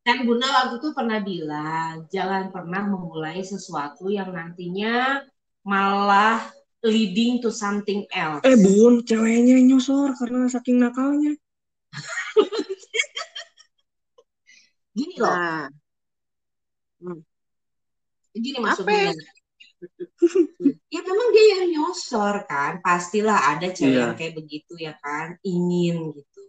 Kan 0.06 0.22
Bunda 0.22 0.46
waktu 0.46 0.78
itu 0.78 0.94
pernah 0.94 1.18
bilang, 1.18 2.06
jangan 2.14 2.54
pernah 2.54 2.86
memulai 2.86 3.42
sesuatu 3.42 4.06
yang 4.06 4.30
nantinya 4.30 5.26
malah 5.66 6.46
leading 6.86 7.42
to 7.42 7.50
something 7.50 8.06
else. 8.14 8.46
Eh 8.46 8.54
bun, 8.54 9.02
ceweknya 9.02 9.58
nyosor 9.66 10.14
karena 10.14 10.46
saking 10.46 10.78
nakalnya. 10.78 11.34
Gini 14.96 15.14
loh, 15.20 15.36
Nah, 15.36 15.68
gini 18.32 18.56
Apa? 18.64 18.64
maksudnya. 18.72 19.12
ya 20.94 21.00
memang 21.04 21.28
dia 21.36 21.44
yang 21.52 21.64
nyosor 21.76 22.48
kan, 22.48 22.80
pastilah 22.80 23.52
ada 23.52 23.68
cewek 23.68 23.92
Iya. 23.92 24.00
yang 24.08 24.14
kayak 24.16 24.34
begitu 24.40 24.72
ya 24.80 24.96
kan, 25.04 25.36
ingin 25.44 26.16
gitu. 26.16 26.42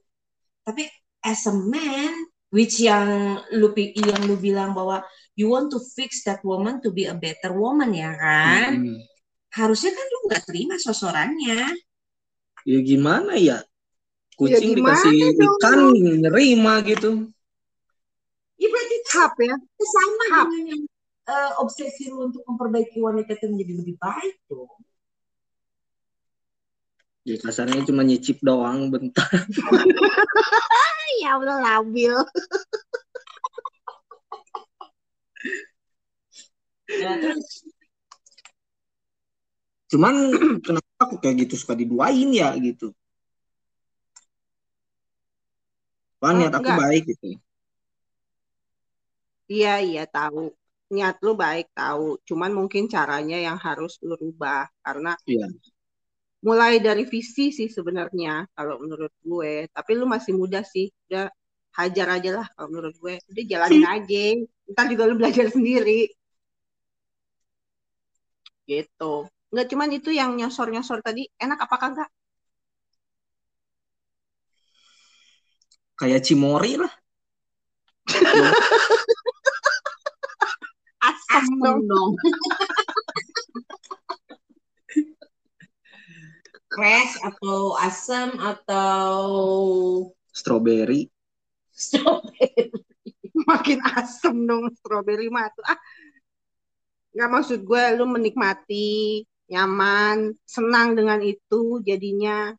Tapi 0.64 0.88
as 1.28 1.44
a 1.48 1.52
man, 1.52 2.12
which 2.56 2.80
yang 2.80 3.40
lu 3.52 3.76
yang 4.00 4.22
lu 4.24 4.40
bilang 4.40 4.72
bahwa 4.72 5.04
you 5.36 5.52
want 5.52 5.68
to 5.68 5.80
fix 5.96 6.24
that 6.24 6.40
woman 6.48 6.80
to 6.80 6.88
be 6.96 7.04
a 7.04 7.16
better 7.16 7.52
woman 7.52 7.92
ya 7.92 8.16
kan, 8.16 8.80
Hmm. 8.80 9.04
harusnya 9.52 9.92
kan 9.92 10.06
lu 10.08 10.20
nggak 10.32 10.44
terima 10.48 10.76
sosorannya. 10.80 11.76
Ya 12.64 12.80
gimana 12.80 13.36
ya? 13.36 13.60
Kucing 14.40 14.76
Ya 14.76 14.76
gimana 14.80 15.04
dikasih 15.04 15.36
dong? 15.36 15.56
ikan 15.60 15.80
nerima 16.24 16.74
gitu. 16.88 17.12
Hap 19.18 19.34
ya. 19.42 19.56
sama 19.82 20.24
Hap. 20.30 20.48
dengan 20.54 20.64
yang 20.78 20.82
eh, 21.28 21.52
obsesi 21.58 22.08
lu 22.14 22.30
untuk 22.30 22.46
memperbaiki 22.46 23.02
wanita 23.02 23.34
itu 23.34 23.46
menjadi 23.50 23.74
lebih 23.82 23.96
baik 23.98 24.36
dong. 24.46 24.78
Ya 27.28 27.36
kasarnya 27.42 27.84
cuma 27.84 28.08
nyicip 28.08 28.40
doang 28.46 28.88
bentar. 28.94 29.28
Ya 31.18 31.34
Allah 31.34 31.82
labil. 31.82 32.14
Ya, 36.88 37.10
terus 37.18 37.66
Cuman 39.88 40.16
kenapa 40.62 40.92
aku 41.00 41.16
kayak 41.24 41.48
gitu 41.48 41.56
suka 41.64 41.74
diduain 41.74 42.30
ya 42.36 42.52
gitu. 42.60 42.92
Wah, 46.20 46.34
Oh, 46.34 46.38
niat 46.38 46.54
aku 46.54 46.70
enggak. 46.70 46.80
baik 46.84 47.04
gitu. 47.08 47.28
Iya, 49.54 49.70
iya 49.88 50.04
tahu. 50.16 50.52
Niat 50.94 51.16
lu 51.26 51.32
baik 51.44 51.68
tahu. 51.76 52.20
Cuman 52.28 52.52
mungkin 52.58 52.84
caranya 52.94 53.38
yang 53.48 53.58
harus 53.66 54.00
lu 54.08 54.16
rubah. 54.24 54.68
Karena 54.86 55.12
Iya. 55.28 55.48
mulai 56.48 56.74
dari 56.80 57.04
visi 57.14 57.50
sih 57.58 57.68
sebenarnya 57.78 58.48
kalau 58.56 58.76
menurut 58.84 59.14
gue. 59.24 59.54
Tapi 59.76 59.92
lu 60.00 60.06
masih 60.08 60.34
muda 60.40 60.60
sih. 60.74 60.88
Udah 61.08 61.26
hajar 61.80 62.08
aja 62.20 62.30
lah 62.44 62.48
kalau 62.56 62.68
menurut 62.72 62.96
gue. 63.04 63.16
Udah 63.32 63.44
jalanin 63.52 63.86
aja. 63.96 64.24
Ntar 64.72 64.86
juga 64.92 65.04
lu 65.10 65.16
belajar 65.20 65.48
sendiri. 65.56 66.12
Gitu. 68.68 69.14
Nggak 69.52 69.68
cuman 69.72 69.90
itu 69.98 70.10
yang 70.12 70.32
nyosor-nyosor 70.40 71.00
tadi. 71.08 71.24
Enak 71.40 71.60
apa 71.66 71.76
kagak? 71.80 72.10
Kayak 75.98 76.22
Cimori 76.28 76.74
lah. 76.78 76.94
Asem 81.08 81.46
dong. 81.60 82.12
Crash 86.67 87.15
atau 87.24 87.76
asam 87.80 88.30
atau 88.39 89.17
Strawberry. 90.36 91.10
strawberry. 91.78 92.74
Makin 93.50 93.80
asem 93.98 94.36
dong 94.46 94.70
strawberry 94.78 95.30
mah 95.30 95.50
tuh. 95.54 95.65
Ah, 95.65 95.80
nggak 97.13 97.32
maksud 97.34 97.60
gue 97.65 97.84
lu 97.98 98.06
menikmati, 98.06 99.26
nyaman, 99.50 100.38
senang 100.46 100.93
dengan 100.93 101.17
itu 101.22 101.82
jadinya. 101.82 102.54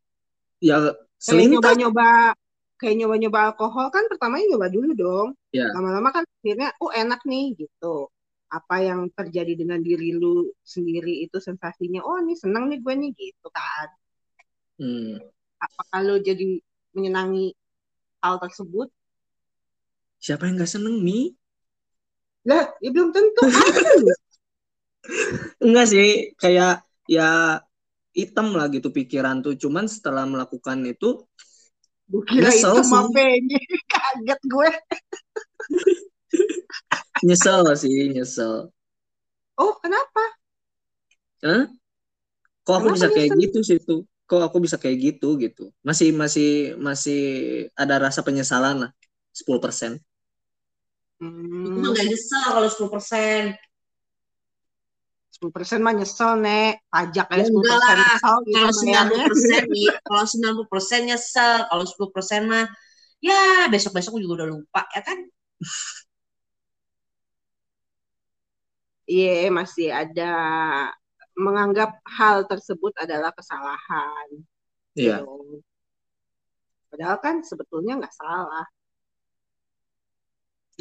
Ya 0.58 0.94
selintas. 1.18 1.62
nyoba-nyoba 1.62 2.34
kayak 2.78 2.94
nyoba-nyoba 2.94 3.52
alkohol 3.52 3.90
kan 3.90 4.06
pertamanya 4.06 4.54
nyoba 4.54 4.66
dulu 4.70 4.90
dong. 4.94 5.28
Ya. 5.50 5.74
Lama-lama 5.74 6.14
kan 6.14 6.24
akhirnya 6.24 6.70
oh 6.78 6.94
enak 6.94 7.20
nih 7.26 7.58
gitu. 7.58 8.08
Apa 8.48 8.80
yang 8.80 9.12
terjadi 9.12 9.52
dengan 9.58 9.82
diri 9.84 10.16
lu 10.16 10.48
sendiri 10.64 11.26
itu 11.26 11.36
sensasinya 11.42 12.00
oh 12.06 12.22
nih 12.22 12.38
senang 12.38 12.70
nih 12.70 12.78
gue 12.80 12.94
nih 12.94 13.10
gitu 13.12 13.48
kan. 13.50 13.88
Hmm. 14.78 15.18
Apakah 15.58 15.98
lu 16.06 16.22
jadi 16.22 16.62
menyenangi 16.94 17.52
hal 18.22 18.38
tersebut? 18.38 18.88
Siapa 20.18 20.46
yang 20.46 20.58
gak 20.58 20.70
seneng 20.70 21.02
Mi? 21.02 21.34
Lah, 22.46 22.70
ya 22.82 22.90
belum 22.90 23.10
tentu. 23.14 23.42
Enggak 25.64 25.86
sih, 25.90 26.34
kayak 26.38 26.82
ya 27.06 27.60
hitam 28.14 28.54
lah 28.54 28.66
gitu 28.70 28.90
pikiran 28.90 29.42
tuh. 29.44 29.54
Cuman 29.54 29.86
setelah 29.86 30.26
melakukan 30.26 30.82
itu, 30.86 31.22
Gue 32.10 32.22
kira 32.30 32.50
itu 32.64 32.76
Nyesel 32.76 32.82
sih. 32.90 33.04
mapenya. 33.12 33.58
Kaget 33.92 34.40
gue. 34.52 34.68
nyesel 37.26 37.64
sih, 37.82 37.96
nyesel. 38.14 38.52
Oh, 39.58 39.74
kenapa? 39.82 40.22
Hah? 41.42 41.62
Kok 42.66 42.74
aku 42.78 42.88
Kenapa 42.88 42.96
bisa 42.96 43.08
kayak 43.14 43.30
nyesel? 43.30 43.40
gitu 43.42 43.58
sih 43.68 43.78
tuh? 43.88 44.00
Kok 44.28 44.40
aku 44.46 44.58
bisa 44.64 44.76
kayak 44.82 44.98
gitu 45.06 45.26
gitu? 45.44 45.62
Masih 45.88 46.08
masih 46.22 46.48
masih 46.86 47.18
ada 47.82 47.94
rasa 48.04 48.20
penyesalan 48.26 48.76
lah. 48.82 48.90
10%. 49.38 49.92
Itu 51.66 51.76
Hmm, 51.76 51.82
mah 51.82 51.90
gak 51.96 52.06
nyesel 52.08 52.42
kalau 52.54 52.68
10%. 52.72 53.42
10% 55.38 55.78
mah 55.86 55.94
nyesel, 55.94 56.30
Nek. 56.42 56.82
Pajak 56.90 57.26
Ya 57.30 57.36
ya 57.38 57.44
10% 57.46 57.54
enggak 57.54 57.78
lah. 57.78 57.94
nyesel 57.94 58.36
gitu 58.42 58.54
Kalau 58.58 58.70
bayarnya. 58.74 59.00
90% 59.30 59.64
iya, 59.70 59.94
kalau 60.02 60.24
90% 60.26 61.00
nyesel, 61.06 61.52
kalau 61.70 61.84
10% 61.86 62.42
mah 62.50 62.66
ya 63.22 63.42
besok-besok 63.70 64.18
juga 64.18 64.34
udah 64.42 64.48
lupa 64.58 64.82
ya 64.90 65.02
kan? 65.06 65.18
Iya, 69.08 69.48
masih 69.48 69.88
ada 69.88 70.32
menganggap 71.38 72.02
hal 72.04 72.44
tersebut 72.50 72.92
adalah 72.98 73.30
kesalahan. 73.30 74.28
Iya. 74.98 75.22
Gitu. 75.22 75.62
Padahal 76.90 77.16
kan 77.22 77.46
sebetulnya 77.46 77.94
nggak 78.02 78.12
salah. 78.12 78.66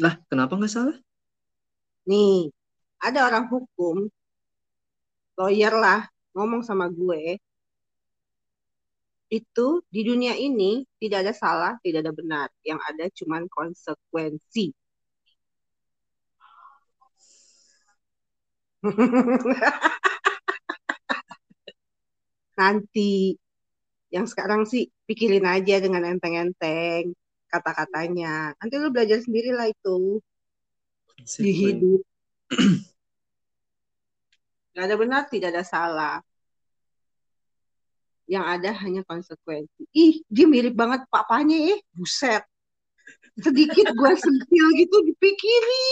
Lah, 0.02 0.14
kenapa 0.26 0.58
nggak 0.58 0.72
salah? 0.72 0.96
Nih, 2.10 2.50
ada 3.00 3.28
orang 3.28 3.46
hukum, 3.52 4.10
lawyer 5.38 5.70
lah, 5.70 6.02
ngomong 6.34 6.66
sama 6.66 6.90
gue, 6.90 7.38
itu 9.28 9.84
di 9.92 10.00
dunia 10.08 10.32
ini 10.34 10.88
tidak 10.96 11.28
ada 11.28 11.36
salah, 11.36 11.76
tidak 11.84 12.00
ada 12.04 12.12
benar. 12.16 12.48
Yang 12.64 12.80
ada 12.88 13.04
cuman 13.12 13.44
konsekuensi. 13.46 14.72
Nanti, 22.58 23.38
yang 24.10 24.26
sekarang 24.26 24.66
sih 24.66 24.90
pikirin 25.06 25.46
aja 25.46 25.78
dengan 25.78 26.02
enteng-enteng 26.08 27.14
kata-katanya. 27.48 28.52
Nanti 28.58 28.74
lu 28.80 28.90
belajar 28.90 29.22
sendiri 29.22 29.54
lah 29.54 29.70
itu 29.70 30.18
di 31.38 31.52
hidup. 31.52 32.00
Gak 34.78 34.86
ada 34.86 34.94
benar, 34.94 35.26
tidak 35.26 35.50
ada 35.50 35.66
salah. 35.66 36.16
Yang 38.30 38.44
ada 38.46 38.70
hanya 38.86 39.02
konsekuensi. 39.02 39.90
Ih, 39.90 40.22
dia 40.30 40.46
mirip 40.46 40.78
banget 40.78 41.02
papanya 41.10 41.74
eh. 41.74 41.82
Buset. 41.90 42.46
Sedikit 43.42 43.90
gue 43.90 44.12
sentil 44.14 44.66
gitu 44.78 44.96
dipikiri. 45.02 45.86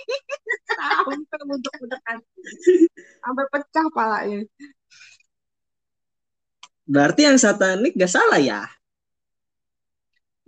Sampai 0.80 1.44
untuk 1.44 1.72
menekan. 1.76 2.24
Sampai 3.20 3.44
pecah 3.52 3.86
palanya. 3.92 4.40
Berarti 6.88 7.20
yang 7.28 7.36
satanik 7.36 7.92
gak 8.00 8.16
salah 8.16 8.40
ya? 8.40 8.64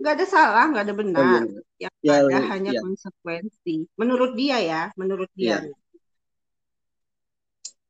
Gak 0.01 0.17
ada 0.17 0.25
salah, 0.25 0.65
gak 0.73 0.89
ada 0.89 0.95
benar. 0.97 1.45
Oh, 1.45 1.61
Yang 1.77 1.93
Ya, 2.01 2.25
ada 2.25 2.33
iya. 2.33 2.49
hanya 2.49 2.71
iya. 2.73 2.81
konsekuensi. 2.81 3.85
Menurut 3.93 4.33
dia 4.33 4.57
ya, 4.57 4.81
menurut 4.97 5.29
dia. 5.37 5.61
Iya. 5.61 5.77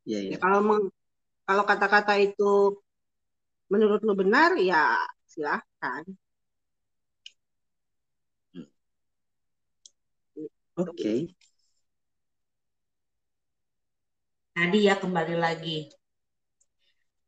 Iya, 0.10 0.17
iya. 0.26 0.30
Ya, 0.34 0.38
kalau 0.43 0.60
meng- 0.67 0.91
kalau 1.48 1.63
kata-kata 1.69 2.13
itu 2.26 2.43
menurut 3.72 4.00
lu 4.08 4.13
benar, 4.22 4.52
ya 4.69 4.84
silahkan. 5.32 6.04
Oke. 10.76 11.13
Tadi 14.56 14.80
ya 14.88 14.95
kembali 15.02 15.36
lagi. 15.43 15.78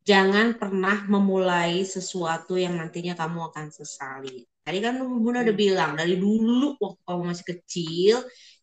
Jangan 0.09 0.57
pernah 0.61 0.97
memulai 1.13 1.85
sesuatu 1.85 2.53
yang 2.57 2.73
nantinya 2.81 3.13
kamu 3.21 3.39
akan 3.53 3.67
sesali. 3.69 4.41
Tadi 4.65 4.77
kan 4.81 4.97
Bunda 5.23 5.45
udah 5.45 5.55
Hmm. 5.57 5.63
bilang 5.65 5.91
dari 5.99 6.15
dulu 6.17 6.73
waktu 6.81 7.01
kamu 7.05 7.21
masih 7.31 7.45
kecil 7.53 8.15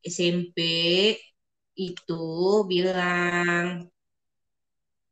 SMP 0.02 0.58
itu 1.88 2.14
bilang 2.70 3.64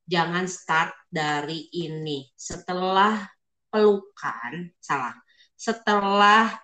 jangan 0.06 0.46
start 0.46 0.94
dari 1.10 1.66
ini. 1.74 2.30
Setelah 2.32 3.26
pelukan, 3.68 4.70
salah. 4.78 5.12
Setelah 5.58 6.54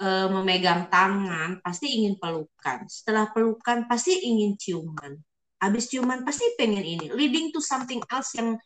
eh, 0.00 0.28
memegang 0.32 0.88
tangan 0.88 1.60
pasti 1.60 2.00
ingin 2.00 2.16
pelukan. 2.16 2.88
Setelah 2.88 3.30
pelukan 3.30 3.84
pasti 3.86 4.16
ingin 4.24 4.56
ciuman. 4.56 5.14
Habis 5.60 5.92
ciuman 5.92 6.24
pasti 6.24 6.56
pengen 6.56 6.82
ini. 6.82 7.06
Leading 7.12 7.52
to 7.52 7.60
something 7.60 8.00
else 8.08 8.34
yang 8.34 8.56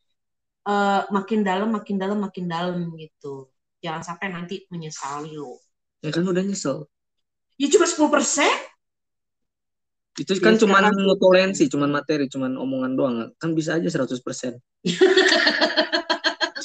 eh, 0.71 1.03
makin 1.11 1.43
dalam, 1.43 1.75
makin 1.75 1.97
dalam, 1.99 2.19
makin 2.23 2.47
dalam 2.47 2.95
gitu. 2.97 3.51
Jangan 3.83 4.03
sampai 4.07 4.31
nanti 4.31 4.63
menyesali 4.71 5.35
lo. 5.35 5.59
Ya 6.03 6.15
kan 6.15 6.23
udah 6.23 6.43
nyesel. 6.47 6.87
Ya 7.59 7.67
cuma 7.71 7.87
10%. 7.87 8.72
Itu 10.15 10.37
kan 10.39 10.55
Ya, 10.55 10.61
cuman 10.61 10.83
sekarang- 10.85 11.09
ngepolensi, 11.09 11.65
cuman 11.67 11.91
materi, 11.91 12.29
cuman 12.29 12.53
omongan 12.55 12.93
doang. 12.93 13.17
Kan 13.37 13.57
bisa 13.57 13.81
aja 13.81 13.89
100%. 13.89 14.61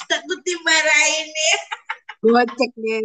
Takut 0.04 0.40
dimarahin 0.42 1.28
ya. 1.28 1.58
Gue 2.18 2.42
cek 2.46 2.72
deh. 2.74 3.00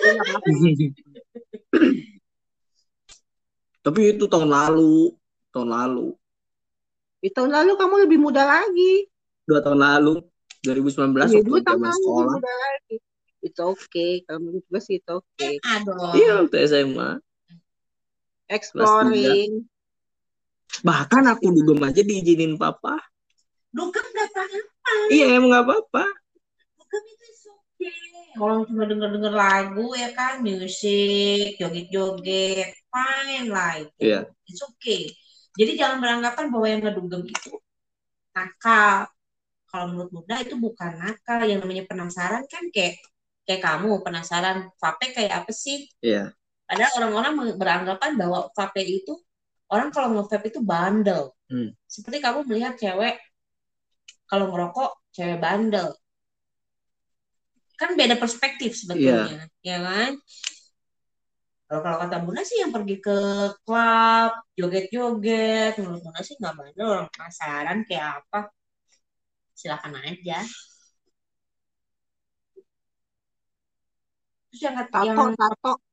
Iya? 0.00 0.88
Tapi 3.80 4.00
itu 4.12 4.24
tahun 4.24 4.48
lalu, 4.48 5.16
tahun 5.50 5.68
lalu, 5.68 6.12
Di 7.20 7.28
tahun 7.28 7.48
lalu 7.48 7.76
kamu 7.76 7.94
lebih 8.04 8.18
muda 8.18 8.44
lagi. 8.44 9.04
dua 9.44 9.60
tahun 9.60 9.76
lalu, 9.76 10.24
2019 10.62 11.28
Iya, 11.28 11.40
waktu 11.40 11.48
dua 11.48 11.60
tahun 11.60 11.80
lalu 11.80 11.88
lebih 11.90 12.00
sekolah. 12.00 12.34
muda 12.36 12.52
lagi. 12.54 12.96
Itu 13.40 13.60
oke. 13.66 14.06
Kalau 14.24 14.38
menurut 14.38 14.64
gue 14.64 14.80
sih 14.80 14.96
itu 14.96 15.12
oke. 15.12 15.48
Aduh. 15.60 16.12
Iya, 16.14 16.32
waktu 16.40 16.56
SMA. 16.64 17.20
Exploring. 18.50 19.62
Bahkan 20.82 21.22
aku 21.30 21.54
dugem 21.54 21.86
aja 21.86 22.02
diizinin 22.02 22.58
papa. 22.58 22.98
Dugem 23.70 24.02
gak 24.02 24.26
apa-apa. 24.34 24.94
Iya, 25.14 25.38
emang 25.38 25.54
gak 25.54 25.64
apa-apa. 25.70 26.04
Dugem 26.74 27.02
itu 27.14 27.26
okay. 27.46 27.94
Orang 28.34 28.66
cuma 28.66 28.82
denger-denger 28.90 29.34
lagu 29.34 29.86
ya 29.94 30.10
kan, 30.10 30.42
musik, 30.42 31.54
joget-joget, 31.62 32.74
fine 32.90 33.46
lah 33.46 33.78
itu. 33.78 34.02
Iya. 34.02 34.20
It's 34.50 34.62
okay. 34.66 35.14
Jadi 35.54 35.78
jangan 35.78 36.02
beranggapan 36.02 36.46
bahwa 36.50 36.66
yang 36.66 36.82
ngedugem 36.82 37.22
itu 37.30 37.54
nakal. 38.34 39.06
Kalau 39.70 39.86
menurut 39.94 40.10
Buddha 40.10 40.42
itu 40.42 40.58
bukan 40.58 40.98
nakal. 40.98 41.46
Yang 41.46 41.62
namanya 41.62 41.84
penasaran 41.86 42.42
kan 42.50 42.66
kayak 42.74 42.98
kayak 43.46 43.62
kamu 43.62 44.02
penasaran 44.02 44.70
vape 44.78 45.14
kayak 45.14 45.46
apa 45.46 45.52
sih? 45.54 45.86
Iya. 46.02 46.34
Padahal 46.70 46.92
orang-orang 47.02 47.58
beranggapan 47.58 48.14
bahwa 48.14 48.46
vape 48.54 48.86
itu 48.86 49.18
orang 49.74 49.90
kalau 49.90 50.14
nge-vape 50.14 50.54
itu 50.54 50.62
bandel. 50.62 51.34
Hmm. 51.50 51.74
Seperti 51.82 52.22
kamu 52.22 52.46
melihat 52.46 52.78
cewek 52.78 53.18
kalau 54.30 54.54
ngerokok 54.54 55.10
cewek 55.10 55.42
bandel. 55.42 55.90
Kan 57.74 57.98
beda 57.98 58.14
perspektif 58.14 58.78
sebetulnya, 58.78 59.50
ya 59.66 59.82
kan? 59.82 60.14
Kalau 61.66 61.80
kalau 61.82 61.96
kata 62.06 62.16
Bunda 62.22 62.42
sih 62.46 62.62
yang 62.62 62.70
pergi 62.70 63.02
ke 63.02 63.18
klub, 63.66 64.30
joget-joget, 64.54 65.74
menurut 65.82 66.06
Bunda 66.06 66.22
sih 66.22 66.38
nggak 66.38 66.54
bandel, 66.54 66.86
orang 66.86 67.10
penasaran 67.10 67.78
kayak 67.82 68.22
apa. 68.22 68.40
Silakan 69.58 69.98
aja. 70.06 70.38
Terus 74.50 74.60
yang 74.62 74.76
Tato, 74.78 75.02
yang 75.02 75.34
tato. 75.34 75.89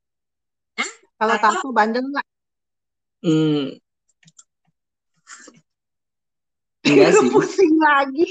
Kalau 1.18 1.34
Tato? 1.34 1.50
tato 1.58 1.68
bandel 1.74 2.06
nggak? 2.14 2.26
Hmm. 3.26 3.74
Enggak 6.86 7.10
sih. 7.18 7.28
Pusing 7.34 7.74
lagi. 7.82 8.26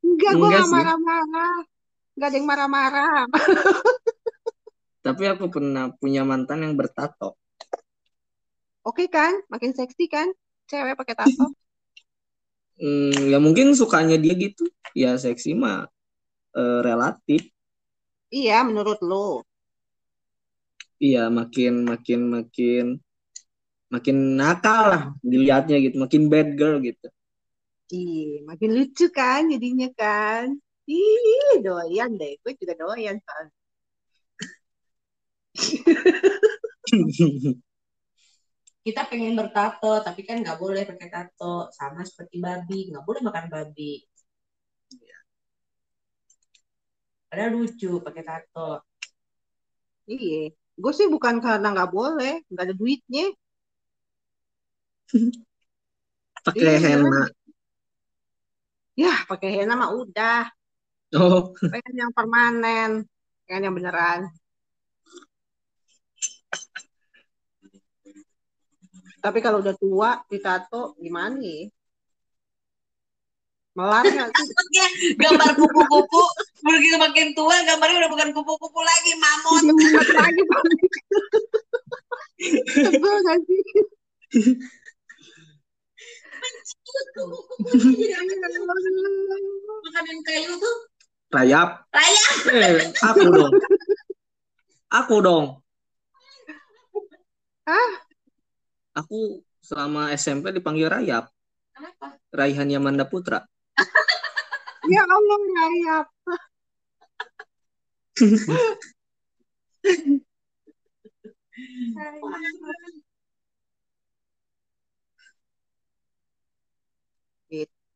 Enggak, 0.00 0.32
gue 0.40 0.48
gak 0.48 0.68
marah-marah. 0.72 1.56
Enggak 2.16 2.28
ada 2.32 2.36
yang 2.40 2.48
marah-marah. 2.48 3.20
Tapi 5.04 5.22
aku 5.28 5.44
pernah 5.52 5.92
punya 6.00 6.24
mantan 6.24 6.64
yang 6.64 6.72
bertato. 6.72 7.36
Oke 8.88 9.12
kan? 9.12 9.44
Makin 9.52 9.76
seksi 9.76 10.08
kan? 10.08 10.32
Cewek 10.64 10.96
pakai 10.96 11.14
tato. 11.16 11.46
Hmm, 12.74 13.30
ya 13.30 13.38
mungkin 13.38 13.70
sukanya 13.78 14.18
dia 14.18 14.34
gitu. 14.34 14.66
Ya 14.98 15.14
seksi 15.14 15.54
mah 15.54 15.86
eh, 16.58 16.80
relatif. 16.82 17.46
Iya, 18.34 18.66
menurut 18.66 18.98
lo. 18.98 19.46
Iya, 21.02 21.20
makin 21.38 21.72
makin 21.90 22.20
makin 22.34 22.84
makin 23.92 24.16
nakal 24.38 24.82
lah 24.92 25.02
dilihatnya 25.30 25.76
gitu, 25.84 25.96
makin 26.04 26.22
bad 26.32 26.48
girl 26.58 26.76
gitu. 26.82 27.06
Iya, 27.94 28.24
makin 28.48 28.70
lucu 28.76 29.04
kan 29.18 29.40
jadinya 29.52 29.86
kan. 30.00 30.44
Ih, 30.90 31.52
doyan 31.64 32.10
deh. 32.20 32.32
Gue 32.42 32.52
juga 32.60 32.74
doyan 32.80 33.16
soalnya. 33.24 33.54
kita 38.86 39.02
pengen 39.10 39.34
bertato 39.40 39.92
tapi 40.06 40.20
kan 40.28 40.36
nggak 40.42 40.58
boleh 40.62 40.82
pakai 40.90 41.08
tato 41.14 41.54
sama 41.78 42.00
seperti 42.08 42.36
babi 42.46 42.78
nggak 42.92 43.04
boleh 43.08 43.20
makan 43.28 43.46
babi 43.54 43.92
padahal 47.28 47.50
lucu 47.54 47.90
pakai 48.04 48.22
tato 48.28 48.68
Iya. 50.06 50.50
Gue 50.74 50.92
sih 50.94 51.06
bukan 51.06 51.38
karena 51.38 51.70
nggak 51.70 51.90
boleh, 51.94 52.42
nggak 52.50 52.64
ada 52.66 52.74
duitnya. 52.74 53.26
Pakai 56.44 56.60
Iya, 56.60 56.78
henna. 56.82 57.20
Ya, 58.94 59.14
pakai 59.26 59.50
henna 59.54 59.74
mah 59.74 59.90
udah. 59.90 60.46
Oh, 61.18 61.50
Pengen 61.56 61.94
yang 61.94 62.12
permanen, 62.14 63.06
pengen 63.46 63.62
yang 63.70 63.74
beneran. 63.74 64.30
Tapi 69.18 69.38
kalau 69.40 69.58
udah 69.64 69.74
tua, 69.78 70.20
ditato 70.30 70.94
gimana 71.00 71.34
nih? 71.38 71.73
Melar 73.74 74.06
nggak 74.06 74.30
gambar 75.22 75.50
kupu-kupu 75.58 76.22
begitu 76.62 76.96
makin 76.96 77.34
tua 77.34 77.58
gambarnya 77.66 78.06
udah 78.06 78.10
bukan 78.14 78.28
kupu-kupu 78.30 78.80
lagi 78.80 79.12
mamut 79.18 79.64
lagi. 80.14 80.42
Sebel 82.70 83.14
nggak 83.24 83.38
sih? 83.46 83.62
makanan 89.84 90.18
kayu 90.22 90.52
tuh 90.60 90.76
rayap. 91.34 91.82
Rayap. 91.90 92.34
Eh, 92.54 92.78
aku 93.02 93.26
dong. 93.32 93.52
Aku 94.92 95.14
dong. 95.18 95.46
Hah? 97.66 97.90
Aku 98.94 99.42
selama 99.58 100.14
SMP 100.14 100.54
dipanggil 100.54 100.86
Rayap. 100.86 101.26
kenapa 101.74 102.14
Raihan 102.30 102.70
Yamanda 102.70 103.02
Putra. 103.08 103.42
Ya 104.84 105.00
Allah, 105.00 105.38
rayap. 105.56 106.06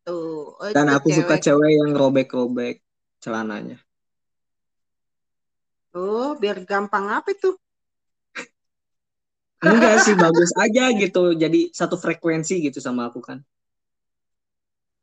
Tuh. 0.09 0.57
Oh, 0.57 0.73
Dan 0.73 0.89
aku 0.89 1.13
suka 1.13 1.37
cewek. 1.37 1.45
cewek 1.45 1.73
yang 1.77 1.91
robek-robek 1.93 2.81
celananya. 3.21 3.77
Oh, 5.93 6.33
biar 6.41 6.65
gampang 6.65 7.13
apa 7.13 7.29
itu? 7.29 7.53
Enggak 9.61 10.01
sih, 10.01 10.17
bagus 10.17 10.49
aja 10.57 10.97
gitu. 10.97 11.37
Jadi 11.37 11.69
satu 11.77 12.01
frekuensi 12.01 12.57
gitu 12.65 12.81
sama 12.81 13.13
aku 13.13 13.21
kan. 13.21 13.45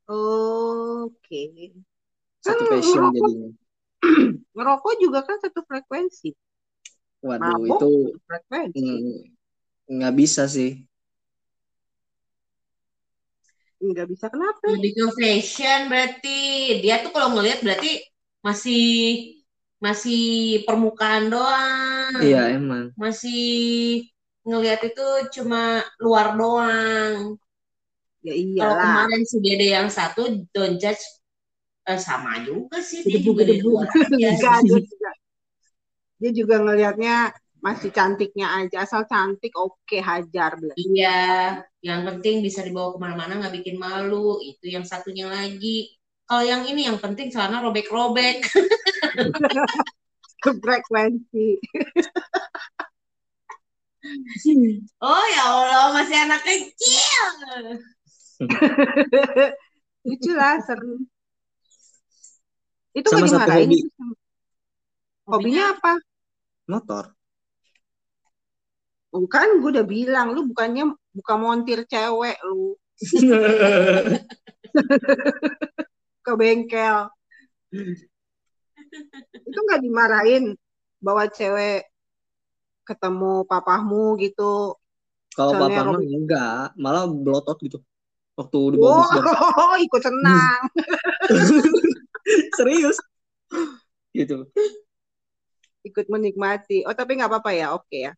Oke. 0.07 1.41
Satu 2.45 2.63
Kan 2.63 2.69
passion 2.71 3.03
ngerokok, 3.03 3.15
jadinya. 3.15 3.49
ngerokok 4.55 4.93
juga 5.03 5.19
kan 5.27 5.37
satu 5.43 5.59
frekuensi. 5.69 6.29
Waduh, 7.27 7.59
Mabok 7.59 7.71
itu 7.71 7.89
mm, 8.77 9.15
nggak 9.95 10.13
bisa 10.19 10.43
sih. 10.55 10.69
Nggak 13.85 14.07
bisa 14.11 14.25
kenapa? 14.33 14.67
lebih 14.71 14.91
ke 14.97 15.05
fashion 15.19 15.79
berarti 15.91 16.39
dia 16.81 16.95
tuh 17.03 17.11
kalau 17.15 17.29
ngelihat 17.37 17.59
berarti 17.65 17.91
masih 18.45 18.81
masih 19.85 20.21
permukaan 20.65 21.23
doang 21.33 22.13
Iya, 22.23 22.41
emang. 22.57 22.85
masih 22.97 23.41
ngelihat 24.47 24.79
itu 24.89 25.05
cuma 25.35 25.81
luar 26.03 26.27
doang 26.39 27.37
Ya 28.25 28.33
kalau 28.33 28.73
iyalah. 28.73 28.81
kemarin 28.81 29.21
si 29.21 29.37
Dede 29.37 29.67
yang 29.69 29.87
satu 29.93 30.49
don't 30.49 30.81
judge 30.81 31.03
eh, 31.85 32.01
sama 32.01 32.41
juga 32.41 32.81
sih 32.81 33.05
dia 33.05 33.21
juga 33.21 33.45
di 33.45 33.61
luar 33.61 33.85
Enggak, 34.09 34.65
dia 34.65 34.81
juga. 34.81 35.11
Dia 36.15 36.31
juga 36.33 36.55
ngelihatnya 36.63 37.15
masih 37.61 37.93
cantiknya 37.93 38.65
aja. 38.65 38.81
Asal 38.81 39.05
cantik, 39.05 39.53
oke 39.53 39.97
hajar. 40.01 40.57
Bel. 40.57 40.73
iya 40.73 41.61
yang 41.85 42.01
penting 42.01 42.41
bisa 42.41 42.65
dibawa 42.65 42.97
ke 42.97 42.99
mana-mana 43.01 43.37
nggak 43.37 43.61
bikin 43.61 43.77
malu 43.77 44.41
itu 44.41 44.73
yang 44.73 44.81
satunya 44.81 45.29
lagi 45.29 45.93
kalau 46.25 46.41
yang 46.41 46.65
ini 46.65 46.89
yang 46.89 46.97
penting 46.97 47.29
celana 47.29 47.61
robek-robek 47.61 48.41
Frekuensi. 50.45 51.57
oh 55.01 55.25
ya 55.33 55.43
Allah 55.49 55.89
masih 55.97 56.17
anak 56.21 56.45
kecil 56.45 57.25
Lucu 60.05 60.31
lah, 60.35 60.59
seru. 60.61 60.99
Itu 62.95 63.09
Sama 63.11 63.25
nggak 63.25 63.31
satu 63.31 63.49
dimarahin. 63.49 63.69
hobi. 63.69 63.79
Hobinya 65.25 65.63
apa? 65.73 65.93
Motor. 66.69 67.03
Bukan, 69.15 69.47
gue 69.63 69.69
udah 69.79 69.87
bilang. 69.87 70.35
Lu 70.35 70.43
bukannya 70.51 70.91
buka 71.15 71.33
montir 71.39 71.87
cewek 71.87 72.35
lu. 72.43 72.75
Ke 76.25 76.31
bengkel. 76.35 77.07
Itu 79.45 79.59
nggak 79.65 79.81
dimarahin 79.83 80.55
bawa 80.99 81.27
cewek 81.29 81.85
ketemu 82.85 83.45
papahmu 83.49 84.17
gitu. 84.21 84.77
Kalau 85.35 85.51
Soalnya 85.51 85.83
papa 85.83 85.89
mah 85.89 85.93
Robby- 85.99 86.15
enggak, 86.15 86.65
malah 86.79 87.03
belotot 87.09 87.57
gitu. 87.59 87.81
Waktu 88.35 88.59
di 88.75 88.77
bawah 88.77 88.99
bus 88.99 89.09
jam. 89.15 89.23
Wow, 89.23 89.75
ikut 89.87 90.01
senang. 90.03 90.61
Serius. 92.59 92.97
Gitu. 94.11 94.47
ikut 95.85 96.05
menikmati. 96.09 96.81
Oh, 96.83 96.95
tapi 96.97 97.15
nggak 97.15 97.29
apa-apa 97.31 97.51
ya. 97.55 97.67
Oke 97.75 98.09
ya. 98.09 98.13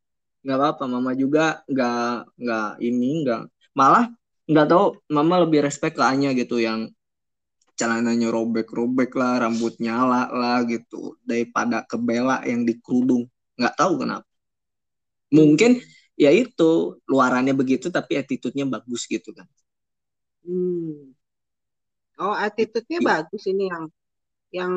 nggak 0.48 0.58
apa-apa 0.64 0.84
mama 0.88 1.12
juga 1.12 1.60
nggak 1.68 2.40
nggak 2.40 2.70
ini 2.80 3.26
nggak 3.26 3.42
malah 3.76 4.08
nggak 4.48 4.68
tahu 4.72 4.96
mama 5.12 5.44
lebih 5.44 5.60
respect 5.66 6.00
ke 6.00 6.04
Anya 6.08 6.32
gitu 6.32 6.56
yang 6.64 6.88
celananya 7.76 8.32
robek-robek 8.32 9.12
lah 9.14 9.44
rambut 9.44 9.76
nyala 9.78 10.32
lah 10.32 10.64
gitu 10.64 11.20
daripada 11.22 11.84
ke 11.84 12.00
Bella 12.00 12.42
yang 12.48 12.64
di 12.64 12.80
kerudung 12.80 13.28
nggak 13.60 13.76
tahu 13.76 14.08
kenapa 14.08 14.26
mungkin 15.30 15.84
ya 16.18 16.32
itu 16.34 16.98
luarannya 17.06 17.54
begitu 17.54 17.92
tapi 17.92 18.18
attitude-nya 18.18 18.66
bagus 18.66 19.06
gitu 19.06 19.36
kan 19.36 19.46
Hmm. 20.48 21.14
Oh, 22.24 22.34
attitude-nya 22.46 23.00
Iya. 23.00 23.10
bagus 23.10 23.44
ini 23.52 23.64
yang 23.74 23.84
yang 24.58 24.74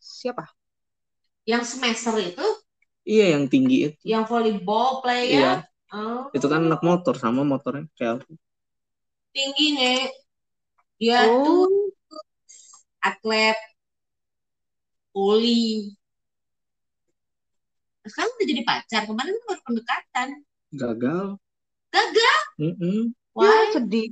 siapa? 0.00 0.44
Yang 1.48 1.64
semester 1.76 2.14
itu, 2.20 2.44
iya 3.10 3.24
yang 3.34 3.44
tinggi 3.52 3.74
itu 3.86 3.98
yang 4.10 4.22
volleyball 4.30 5.02
iya 5.32 5.42
player, 5.42 5.66
oh, 5.92 6.30
itu 6.36 6.46
kan 6.52 6.60
anak 6.68 6.80
motor 6.88 7.14
sama 7.24 7.40
motornya 7.52 7.84
kayak 7.96 8.12
aku 8.16 8.32
tinggi 9.34 9.66
nih. 9.78 9.98
Dia 11.00 11.20
tuh 11.44 11.60
Oh, 11.64 11.92
atlet 13.02 13.56
voli. 15.14 15.96
Sekarang 18.08 18.32
udah 18.36 18.46
jadi 18.52 18.62
pacar. 18.68 19.02
Kemarin 19.08 19.34
baru 19.48 19.60
pendekatan. 19.66 20.28
gagal 20.80 21.38
Gagal. 21.92 22.40
Mm-mm. 22.58 23.14
ya 23.42 23.54
Why? 23.54 23.66
sedih. 23.72 24.08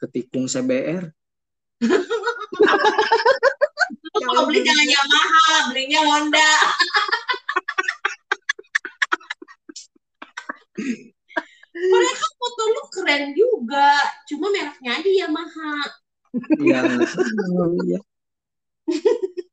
Ketikung 0.00 0.48
CBR 0.48 1.12
Kalau 4.20 4.44
beli 4.46 4.60
jangan 4.62 4.84
Yamaha, 4.84 5.72
belinya 5.72 6.00
Honda. 6.04 6.52
Mereka 11.70 12.26
foto 12.36 12.62
lu 12.68 12.82
keren 12.92 13.32
juga, 13.32 13.96
cuma 14.28 14.52
mereknya 14.52 15.00
aja 15.00 15.10
Yamaha. 15.24 15.72
ya 16.62 16.78
nggak 16.86 17.10
tahu 17.10 17.74
ya 17.90 17.98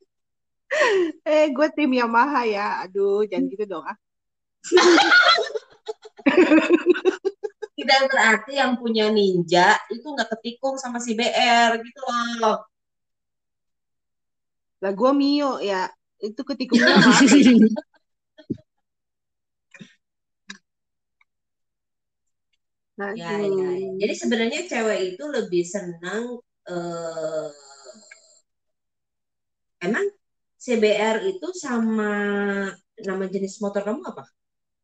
Eh, 1.25 1.49
gue 1.55 1.67
tim 1.73 1.89
Yamaha 1.95 2.43
ya. 2.45 2.86
Aduh, 2.86 3.23
jangan 3.25 3.49
gitu 3.49 3.65
dong. 3.65 3.88
Ah. 3.88 3.97
Tidak 7.88 8.12
berarti 8.12 8.60
yang 8.60 8.76
punya 8.76 9.08
Ninja 9.08 9.80
itu 9.88 10.04
nggak 10.04 10.28
ketikung 10.36 10.76
sama 10.76 11.00
si 11.00 11.15
BR 11.15 11.80
gitu 11.80 12.04
loh. 12.43 12.67
Lah 14.84 14.91
gue 14.91 15.12
Mio 15.15 15.63
ya. 15.63 15.88
Itu 16.19 16.43
ketikungnya. 16.43 17.00
Nah, 22.97 23.13
Ya, 23.13 23.30
ya, 23.39 23.69
ya. 23.78 23.93
Jadi 24.04 24.13
sebenarnya 24.17 24.62
cewek 24.65 25.00
itu 25.13 25.23
lebih 25.30 25.62
senang 25.62 26.41
eh, 26.65 27.47
emang 29.86 30.02
CBR 30.58 31.21
itu 31.30 31.47
sama 31.54 32.10
nama 33.06 33.23
jenis 33.30 33.62
motor 33.62 33.86
kamu 33.86 34.02
apa? 34.02 34.26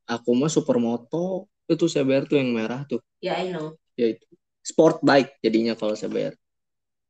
aku 0.06 0.30
mah 0.38 0.52
supermoto 0.54 1.50
itu 1.72 1.86
CBR 1.90 2.24
tuh 2.30 2.38
yang 2.42 2.50
merah 2.56 2.82
tuh 2.90 3.00
Ya, 3.24 3.40
I 3.40 3.52
know. 3.52 3.78
ya 4.00 4.08
itu 4.16 4.26
sport 4.64 5.00
bike 5.04 5.40
jadinya 5.44 5.74
kalau 5.80 5.96
CBR 5.96 6.36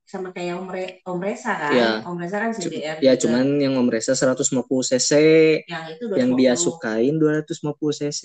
Sama 0.04 0.30
kayak 0.36 0.60
Om, 0.62 0.68
Re, 0.70 0.86
Om 1.08 1.20
Resa 1.24 1.54
kan? 1.58 1.74
Ya. 1.76 1.90
Om 2.06 2.18
Resa 2.22 2.38
kan 2.44 2.52
CBR 2.54 2.98
ya 3.02 3.14
juga. 3.16 3.18
cuman 3.24 3.46
yang 3.64 3.74
Om 3.80 3.88
Reza 3.90 4.14
150 4.16 4.84
cc 4.86 5.12
yang 5.72 5.84
itu 5.92 6.04
yang 6.14 6.30
dia 6.38 6.54
250. 6.54 6.64
sukain 6.64 7.14
250 7.18 7.94
cc 8.00 8.24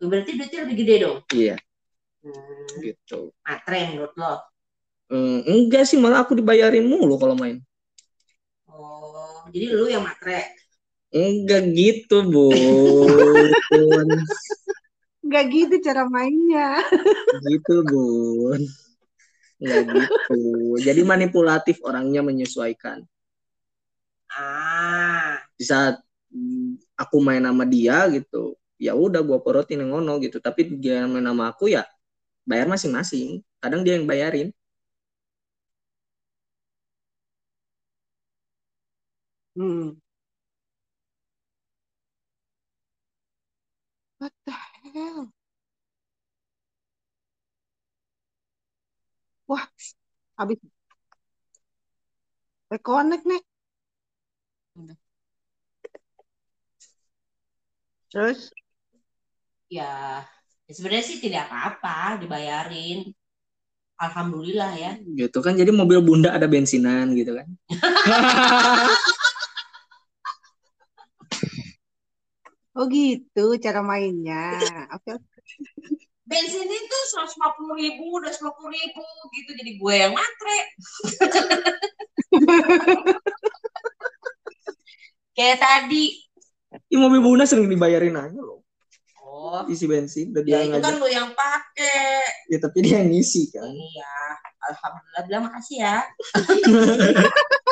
Berarti 0.00 0.30
duitnya 0.36 0.60
lebih 0.64 0.76
gede 0.80 0.94
dong. 1.04 1.18
iya 1.34 1.56
Hmm, 2.24 2.82
gitu 2.82 3.32
matre 3.46 3.78
menurut 3.92 4.12
lo. 4.20 4.32
Hmm, 5.12 5.38
enggak 5.52 5.82
sih 5.88 5.98
malah 6.02 6.18
aku 6.24 6.32
dibayarin 6.38 6.86
mulu 6.90 7.14
kalau 7.22 7.34
main 7.42 7.56
Oh, 8.70 9.42
jadi 9.54 9.66
lu 9.76 9.84
yang 9.94 10.02
matre. 10.06 10.38
enggak 11.22 11.62
gitu 11.78 12.16
bun 12.32 14.08
Nggak 15.26 15.44
gitu 15.50 15.74
cara 15.82 16.02
mainnya. 16.06 16.78
gitu 17.50 17.82
bun. 17.82 18.60
Enggak 19.60 19.82
gitu. 19.90 20.40
Jadi 20.86 21.00
manipulatif 21.02 21.76
orangnya 21.82 22.20
menyesuaikan. 22.22 23.02
Ah, 24.30 25.40
di 25.56 25.64
saat 25.64 25.96
aku 26.98 27.16
main 27.24 27.40
sama 27.40 27.64
dia 27.64 28.04
gitu 28.12 28.58
ya 28.76 28.92
udah 28.92 29.20
gua 29.24 29.38
porotin 29.40 29.80
yang 29.82 29.96
ngono 29.96 30.20
gitu. 30.24 30.38
Tapi 30.38 30.76
dia 30.82 31.04
main 31.08 31.24
sama 31.24 31.50
aku 31.52 31.72
ya 31.72 31.82
bayar 32.48 32.66
masing-masing. 32.70 33.42
Kadang 33.62 33.82
dia 33.86 33.96
yang 33.98 34.06
bayarin. 34.08 34.52
Hmm. 39.56 39.96
What 44.18 44.32
the 44.44 44.52
hell? 44.96 45.30
Wah, 49.48 49.66
habis. 50.38 50.58
Reconnect 52.70 53.24
nih. 53.26 53.42
Terus, 58.10 58.50
ya, 59.70 60.22
ya 60.66 60.72
sebenarnya 60.72 61.04
sih 61.06 61.18
tidak 61.22 61.50
apa-apa 61.50 62.22
dibayarin. 62.22 63.12
Alhamdulillah 63.96 64.72
ya. 64.76 64.92
gitu 65.16 65.40
kan 65.40 65.56
jadi 65.56 65.72
mobil 65.72 66.04
bunda 66.04 66.36
ada 66.36 66.44
bensinan 66.44 67.16
gitu 67.16 67.32
kan 67.32 67.48
oh 72.76 72.84
gitu 72.86 73.56
cara 73.56 73.80
mainnya. 73.80 74.52
Oke, 74.92 75.16
oke. 75.16 75.24
Bensin 76.26 76.66
itu 76.66 76.98
150 77.14 77.78
ribu, 77.78 78.18
250 78.18 78.74
ribu 78.74 79.02
gitu. 79.30 79.50
Jadi 79.54 79.78
gue 79.78 79.94
yang 79.94 80.12
matre. 80.12 80.58
Kayak 85.36 85.58
tadi. 85.62 86.26
Ih, 86.90 86.98
mobil 86.98 87.22
bunda 87.22 87.46
sering 87.46 87.70
dibayarin 87.70 88.18
aja 88.18 88.36
loh 88.36 88.66
Oh, 89.36 89.62
isi 89.70 89.86
bensin 89.86 90.32
udah 90.32 90.42
ya 90.42 90.64
itu 90.64 90.80
kan 90.80 90.96
lu 90.96 91.06
yang 91.06 91.28
pakai. 91.36 92.24
ya 92.50 92.58
tapi 92.58 92.82
dia 92.82 93.04
yang 93.04 93.12
ngisi 93.12 93.52
kan 93.52 93.68
Iya, 93.68 94.16
alhamdulillah 94.72 95.22
bilang 95.28 95.42
makasih 95.46 95.76
ya. 95.84 95.96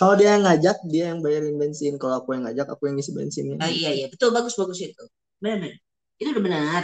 kalau 0.00 0.16
dia 0.16 0.40
yang 0.40 0.48
ngajak 0.48 0.76
dia 0.88 1.12
yang 1.12 1.20
bayarin 1.20 1.60
bensin 1.60 2.00
kalau 2.00 2.24
aku 2.24 2.32
yang 2.32 2.48
ngajak 2.48 2.72
aku 2.72 2.88
yang 2.88 2.96
ngisi 2.96 3.12
bensinnya 3.12 3.60
Oh, 3.60 3.68
iya 3.68 3.92
iya, 3.92 4.06
betul 4.08 4.32
bagus 4.32 4.56
bagus 4.56 4.80
itu. 4.80 5.04
Benar 5.44 5.60
benar. 5.60 5.76
Itu 6.16 6.28
udah 6.32 6.44
benar. 6.48 6.82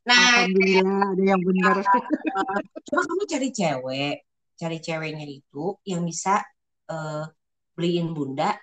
Nah, 0.00 0.16
Alhamdulillah 0.16 1.12
ada 1.12 1.24
yang 1.28 1.42
benar. 1.44 1.76
coba 2.88 3.02
kamu 3.04 3.24
cari 3.28 3.48
cewek, 3.52 4.16
cari 4.56 4.78
ceweknya 4.80 5.26
itu 5.28 5.76
yang 5.84 6.08
bisa 6.08 6.40
eh, 6.88 7.24
beliin 7.76 8.16
bunda. 8.16 8.56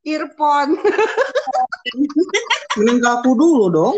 Earphone. 0.00 0.80
mending 2.80 2.98
ke 3.04 3.08
aku 3.12 3.36
dulu 3.36 3.68
dong 3.68 3.96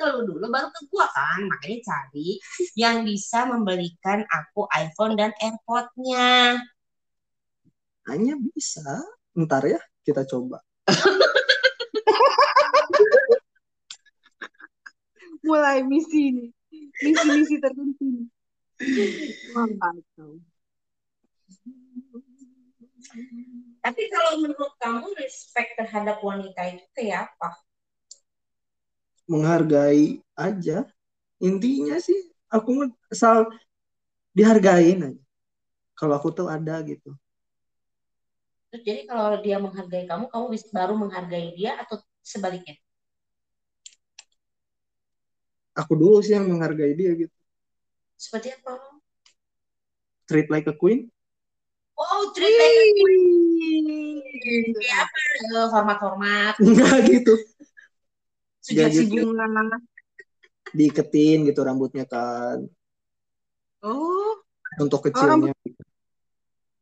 ke 0.00 0.08
lu 0.16 0.24
dulu 0.24 0.48
baru 0.48 0.72
ke 0.72 0.80
gua 0.88 1.04
kan. 1.12 1.44
Makanya 1.44 1.78
cari 1.84 2.40
yang 2.72 3.04
bisa 3.04 3.44
membelikan 3.44 4.24
aku 4.24 4.64
iPhone 4.72 5.20
dan 5.20 5.36
AirPod-nya. 5.36 6.56
hanya 8.08 8.34
bisa 8.40 9.04
ntar 9.38 9.62
ya 9.62 9.78
kita 10.02 10.26
coba 10.26 10.58
Mulai 15.46 15.80
misi 15.86 16.34
nih. 16.36 16.50
Misi-misi 17.00 17.56
tertentu. 17.62 18.04
nih. 18.04 18.28
Mantap. 19.56 19.96
Tapi 23.80 24.02
kalau 24.12 24.32
menurut 24.44 24.72
kamu 24.76 25.08
respect 25.16 25.80
terhadap 25.80 26.20
wanita 26.20 26.60
itu 26.76 26.84
kayak 26.92 27.32
apa? 27.32 27.56
Menghargai 29.30 30.04
aja 30.46 30.78
intinya 31.48 31.96
sih 32.06 32.18
aku 32.54 32.70
asal 33.14 33.36
dihargain 34.36 34.98
aja 35.08 35.22
kalau 35.98 36.14
aku 36.18 36.28
tuh 36.38 36.48
ada 36.56 36.76
gitu 36.90 37.10
Terus 38.70 38.82
jadi 38.86 39.02
kalau 39.10 39.34
dia 39.42 39.58
menghargai 39.58 40.06
kamu, 40.06 40.30
kamu 40.30 40.46
baru 40.70 40.94
menghargai 40.94 41.58
dia 41.58 41.74
atau 41.82 41.98
sebaliknya? 42.22 42.78
aku 45.80 45.92
dulu 45.98 46.18
sih 46.22 46.34
yang 46.36 46.46
menghargai 46.50 46.94
dia 46.94 47.10
gitu 47.18 47.34
Seperti 48.14 48.48
apa? 48.54 48.78
treat 50.28 50.46
like 50.50 50.66
a 50.70 50.74
queen 50.76 51.10
Oh, 52.00 52.32
treat 52.32 52.48
like 52.48 52.78
a 52.80 52.86
queen. 52.96 53.84
Kayak 54.80 54.98
apa? 55.04 55.20
Hormat-hormat. 55.68 56.54
enggak 56.64 56.96
gitu 57.12 57.34
Jadi- 58.64 59.08
sibuk. 59.08 59.32
bunga 59.32 59.46
diiketin 60.70 61.48
gitu 61.50 61.60
rambutnya 61.66 62.06
kan 62.06 62.62
oh 63.82 64.38
untuk 64.78 65.10
kecilnya 65.10 65.50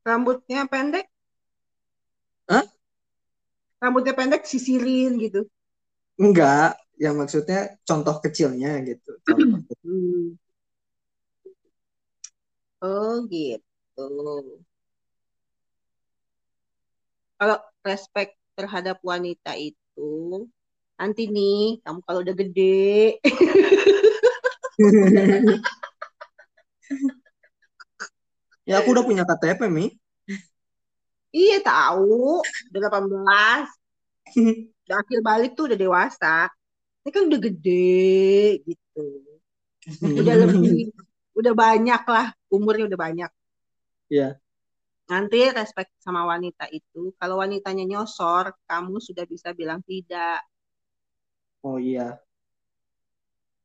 rambutnya 0.05 0.69
pendek 0.69 1.07
Hah? 2.49 2.65
rambutnya 3.81 4.13
pendek 4.13 4.45
sisirin 4.45 5.17
gitu 5.17 5.47
enggak 6.21 6.77
yang 6.99 7.15
maksudnya 7.17 7.79
contoh 7.87 8.19
kecilnya 8.21 8.83
gitu 8.85 9.17
Contoh. 9.25 9.63
Hmm. 9.89 10.37
Oh 12.79 13.27
gitu. 13.27 14.07
Kalau 17.39 17.59
respect 17.83 18.39
terhadap 18.55 19.03
wanita 19.03 19.55
itu, 19.59 20.47
nanti 20.99 21.31
nih 21.31 21.79
kamu 21.87 22.03
kalau 22.03 22.21
udah 22.27 22.35
gede, 22.35 23.23
ya 28.67 28.83
aku 28.83 28.89
udah 28.93 29.05
punya 29.07 29.23
KTP 29.23 29.71
mi 29.71 29.95
iya 31.31 31.63
tahu, 31.63 32.43
udah 32.75 32.81
18, 32.91 33.69
udah 34.85 34.97
akhir 34.99 35.21
balik 35.23 35.53
tuh 35.55 35.71
udah 35.71 35.79
dewasa. 35.79 36.49
Ini 37.05 37.11
kan 37.15 37.23
udah 37.29 37.41
gede 37.41 38.65
gitu. 38.65 39.07
Udah 40.03 40.35
lebih, 40.45 40.93
udah 41.37 41.53
banyak 41.57 42.03
lah, 42.05 42.33
umurnya 42.53 42.85
udah 42.89 43.01
banyak. 43.01 43.31
Iya. 44.13 44.41
Nanti 45.09 45.41
respect 45.53 45.93
sama 46.01 46.29
wanita 46.29 46.69
itu, 46.69 47.17
kalau 47.17 47.41
wanitanya 47.41 47.85
nyosor, 47.89 48.53
kamu 48.69 49.01
sudah 49.01 49.25
bisa 49.25 49.57
bilang 49.57 49.81
tidak. 49.89 50.45
Oh 51.63 51.79
iya 51.79 52.19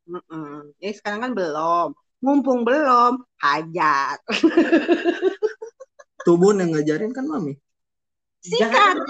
Mm-mm. 0.03 0.75
Ya 0.83 0.91
sekarang 0.91 1.19
kan 1.23 1.31
belum. 1.31 1.95
Mumpung 2.23 2.63
belum, 2.63 3.19
hajar. 3.39 4.19
tubuh 6.27 6.55
yang 6.55 6.71
ngajarin 6.71 7.11
kan 7.11 7.27
mami 7.27 7.59
Sikat. 8.43 8.95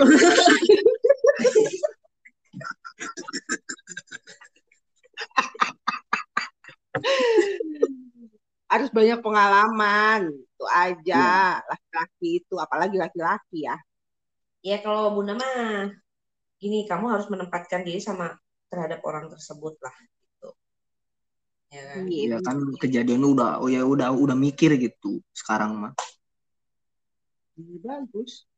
Harus 8.70 8.90
banyak 8.90 9.22
pengalaman. 9.22 10.34
Itu 10.34 10.66
aja. 10.70 11.62
Laki-laki 11.66 12.42
itu, 12.42 12.58
apalagi 12.58 12.98
laki-laki 12.98 13.66
ya. 13.66 13.78
Ya 14.66 14.82
kalau 14.82 15.14
Bunda 15.14 15.38
mah 15.38 15.90
gini, 16.62 16.86
kamu 16.86 17.10
harus 17.14 17.30
menempatkan 17.30 17.86
diri 17.86 18.02
sama 18.02 18.34
terhadap 18.74 19.06
orang 19.06 19.30
tersebut 19.30 19.78
lah 19.78 19.94
gitu. 20.02 20.50
Ya 21.70 21.84
kan? 21.94 22.02
ya 22.10 22.38
kan 22.42 22.58
kejadian 22.82 23.22
udah 23.22 23.62
oh 23.62 23.70
ya 23.70 23.86
udah 23.86 24.10
udah 24.10 24.38
mikir 24.38 24.74
gitu 24.82 25.22
sekarang 25.34 25.78
mah 25.78 25.94
Iya, 27.54 27.78
Bagus. 27.86 28.50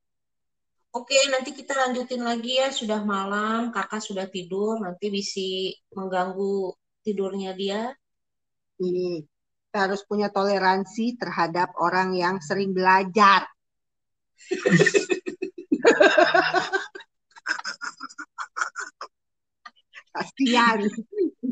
Oke, 0.95 1.20
nanti 1.28 1.51
kita 1.51 1.76
lanjutin 1.76 2.24
lagi 2.24 2.55
ya. 2.55 2.72
Sudah 2.72 3.03
malam, 3.03 3.76
kakak 3.76 3.99
sudah 3.99 4.32
tidur. 4.32 4.80
Nanti 4.80 5.11
bisa 5.11 5.76
mengganggu 5.91 6.72
tidurnya 7.03 7.51
dia. 7.51 7.91
Ini. 8.80 9.20
Kita 9.68 9.91
harus 9.91 10.07
punya 10.07 10.32
toleransi 10.32 11.20
terhadap 11.20 11.76
orang 11.76 12.16
yang 12.16 12.39
sering 12.39 12.72
belajar. 12.72 13.43
Kasihan. 20.16 20.80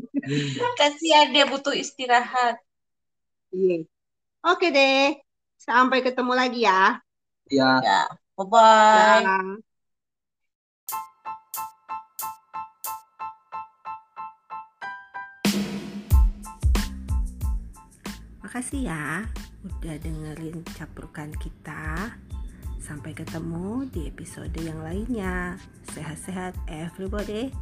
Kasihan 0.80 1.28
dia 1.36 1.44
butuh 1.44 1.76
istirahat. 1.76 2.56
Iya. 3.52 3.84
Oke 4.48 4.72
deh. 4.72 5.20
Sampai 5.60 6.00
ketemu 6.00 6.32
lagi 6.32 6.64
ya. 6.64 6.96
ya 7.52 7.80
Ya, 7.84 8.00
bye-bye. 8.40 9.24
Dah. 9.24 9.48
Makasih 18.44 18.88
ya 18.88 19.28
udah 19.64 19.96
dengerin 20.00 20.64
caprukan 20.72 21.32
kita. 21.36 22.16
Sampai 22.80 23.16
ketemu 23.16 23.88
di 23.88 24.08
episode 24.08 24.52
yang 24.60 24.84
lainnya. 24.84 25.56
Sehat-sehat 25.96 26.52
everybody. 26.68 27.52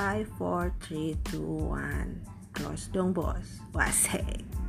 5 0.00 0.24
4 0.38 0.72
3 0.80 1.14
2 1.24 1.40
1. 1.42 2.26
Close 2.54 2.88
dong 2.88 3.12
bos. 3.12 3.60
Wasek. 3.74 4.59